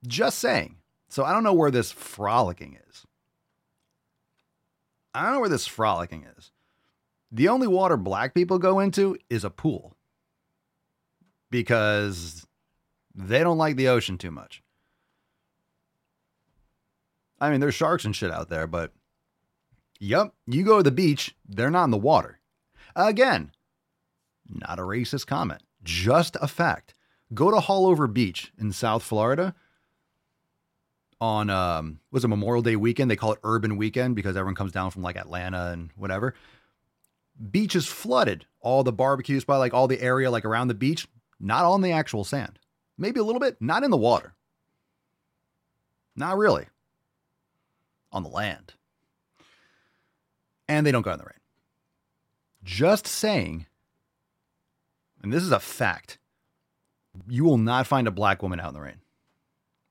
[0.06, 0.78] Just saying.
[1.10, 3.06] So I don't know where this frolicking is.
[5.14, 6.52] I don't know where this frolicking is.
[7.32, 9.96] The only water black people go into is a pool
[11.50, 12.46] because
[13.14, 14.64] they don't like the ocean too much.
[17.40, 18.92] I mean, there's sharks and shit out there, but
[20.04, 22.40] yep, you go to the beach, they're not in the water.
[22.96, 23.52] Again,
[24.48, 26.94] not a racist comment, just a fact.
[27.34, 29.56] Go to Haulover Beach in South Florida
[31.20, 33.10] on um was it Memorial Day weekend?
[33.10, 36.36] They call it Urban Weekend because everyone comes down from like Atlanta and whatever.
[37.50, 38.46] Beach is flooded.
[38.60, 41.08] All the barbecues by like all the area like around the beach,
[41.40, 42.60] not on the actual sand.
[42.98, 44.36] Maybe a little bit, not in the water.
[46.16, 46.68] Not really.
[48.12, 48.74] On the land.
[50.68, 51.34] And they don't go in the rain.
[52.64, 53.66] Just saying,
[55.22, 56.18] and this is a fact,
[57.28, 59.02] you will not find a black woman out in the rain.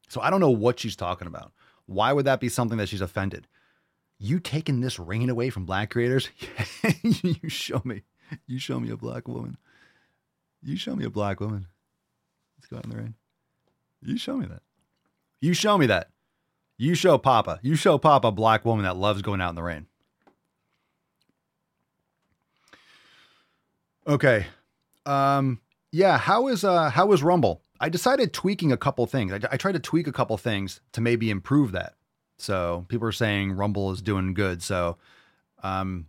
[0.08, 1.52] So I don't know what she's talking about.
[1.86, 3.46] Why would that be something that she's offended?
[4.18, 6.28] You taking this rain away from black creators?
[7.02, 8.02] you show me.
[8.46, 9.56] You show me a black woman.
[10.62, 11.66] You show me a black woman.
[12.56, 13.14] Let's go out in the rain.
[14.00, 14.62] You show me that.
[15.40, 16.10] You show me that.
[16.78, 17.58] You show Papa.
[17.62, 19.86] You show Papa a black woman that loves going out in the rain.
[24.06, 24.46] Okay.
[25.06, 27.62] Um yeah, how is uh how is Rumble?
[27.80, 29.32] I decided tweaking a couple things.
[29.32, 31.94] I, I tried to tweak a couple things to maybe improve that.
[32.38, 34.62] So people are saying Rumble is doing good.
[34.62, 34.96] So
[35.62, 36.06] um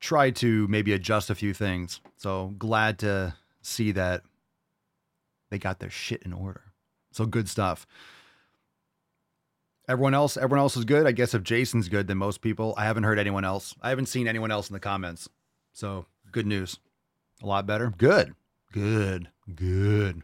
[0.00, 2.00] try to maybe adjust a few things.
[2.16, 4.22] So glad to see that
[5.50, 6.62] they got their shit in order.
[7.12, 7.86] So good stuff.
[9.88, 11.06] Everyone else, everyone else is good.
[11.06, 12.74] I guess if Jason's good, then most people.
[12.76, 13.74] I haven't heard anyone else.
[13.80, 15.28] I haven't seen anyone else in the comments.
[15.72, 16.80] So good news.
[17.42, 17.94] A lot better.
[17.96, 18.34] Good.
[18.72, 19.28] Good.
[19.54, 20.22] Good.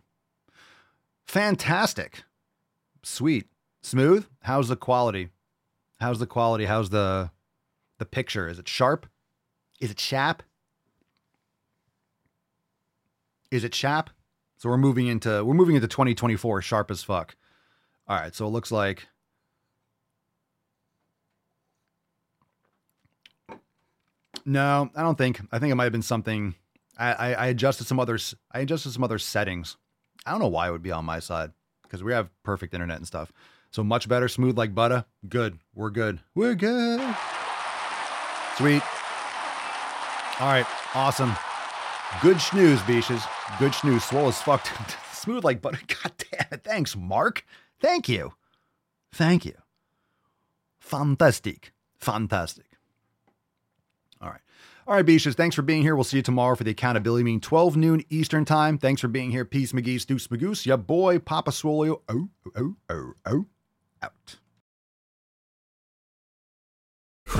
[1.24, 2.24] Fantastic.
[3.04, 3.46] Sweet.
[3.80, 4.26] Smooth.
[4.42, 5.28] How's the quality?
[6.00, 6.64] How's the quality?
[6.64, 7.30] How's the
[7.98, 8.48] the picture?
[8.48, 9.06] Is it sharp?
[9.80, 10.42] Is it sharp?
[13.52, 14.10] Is it sharp?
[14.56, 17.36] So we're moving into we're moving into 2024 sharp as fuck.
[18.08, 19.06] All right, so it looks like
[24.44, 25.40] No, I don't think.
[25.52, 26.54] I think it might have been something.
[26.98, 28.34] I, I, I adjusted some others.
[28.52, 29.76] I adjusted some other settings.
[30.26, 32.98] I don't know why it would be on my side because we have perfect internet
[32.98, 33.32] and stuff.
[33.70, 35.04] So much better, smooth like butter.
[35.28, 35.58] Good.
[35.74, 36.20] We're good.
[36.34, 37.00] We're good.
[38.56, 38.82] Sweet.
[40.40, 40.66] All right.
[40.94, 41.34] Awesome.
[42.22, 43.22] Good snooze, beaches.
[43.58, 44.04] Good snooze.
[44.04, 44.66] Swole as fuck.
[45.12, 45.78] smooth like butter.
[45.86, 46.64] God damn it.
[46.64, 47.44] Thanks, Mark.
[47.80, 48.34] Thank you.
[49.12, 49.54] Thank you.
[50.80, 51.72] fantastic.
[51.98, 52.66] Fantastic.
[54.86, 55.06] All right.
[55.06, 55.94] Beaches, thanks for being here.
[55.94, 58.78] We'll see you tomorrow for the accountability meeting, 12 noon Eastern time.
[58.78, 59.44] Thanks for being here.
[59.44, 62.00] Peace, McGee, Deuce Magoose, ya boy, Papa Swolio.
[62.08, 63.46] Oh, oh, oh, oh,
[64.02, 64.36] out.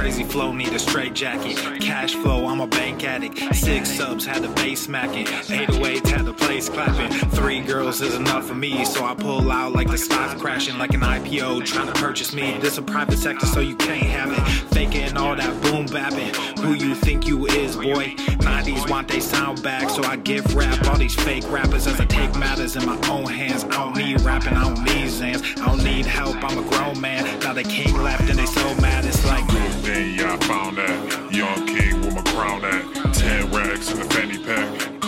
[0.00, 1.58] Crazy flow, need a straight jacket.
[1.78, 3.36] Cash flow, I'm a bank addict.
[3.54, 5.28] Six subs, had the bass smacking.
[5.28, 7.12] 808, had the place clapping.
[7.32, 10.94] Three girls is enough for me, so I pull out like the stocks crashing, like
[10.94, 12.56] an IPO trying to purchase me.
[12.60, 14.40] This a private sector, so you can't have it.
[14.72, 16.34] Faking all that boom bapping.
[16.60, 18.14] Who you think you is, boy?
[18.40, 22.06] 90s want they sound back, so I give rap all these fake rappers as I
[22.06, 23.64] take matters in my own hands.
[23.64, 25.60] I don't need rapping, I don't need Zans.
[25.60, 27.38] I don't need help, I'm a grown man.
[27.40, 29.00] Now they king left and they so mad.
[29.82, 34.04] Then yeah, I found that young king with my crown at ten racks in the
[34.14, 34.99] fanny pack.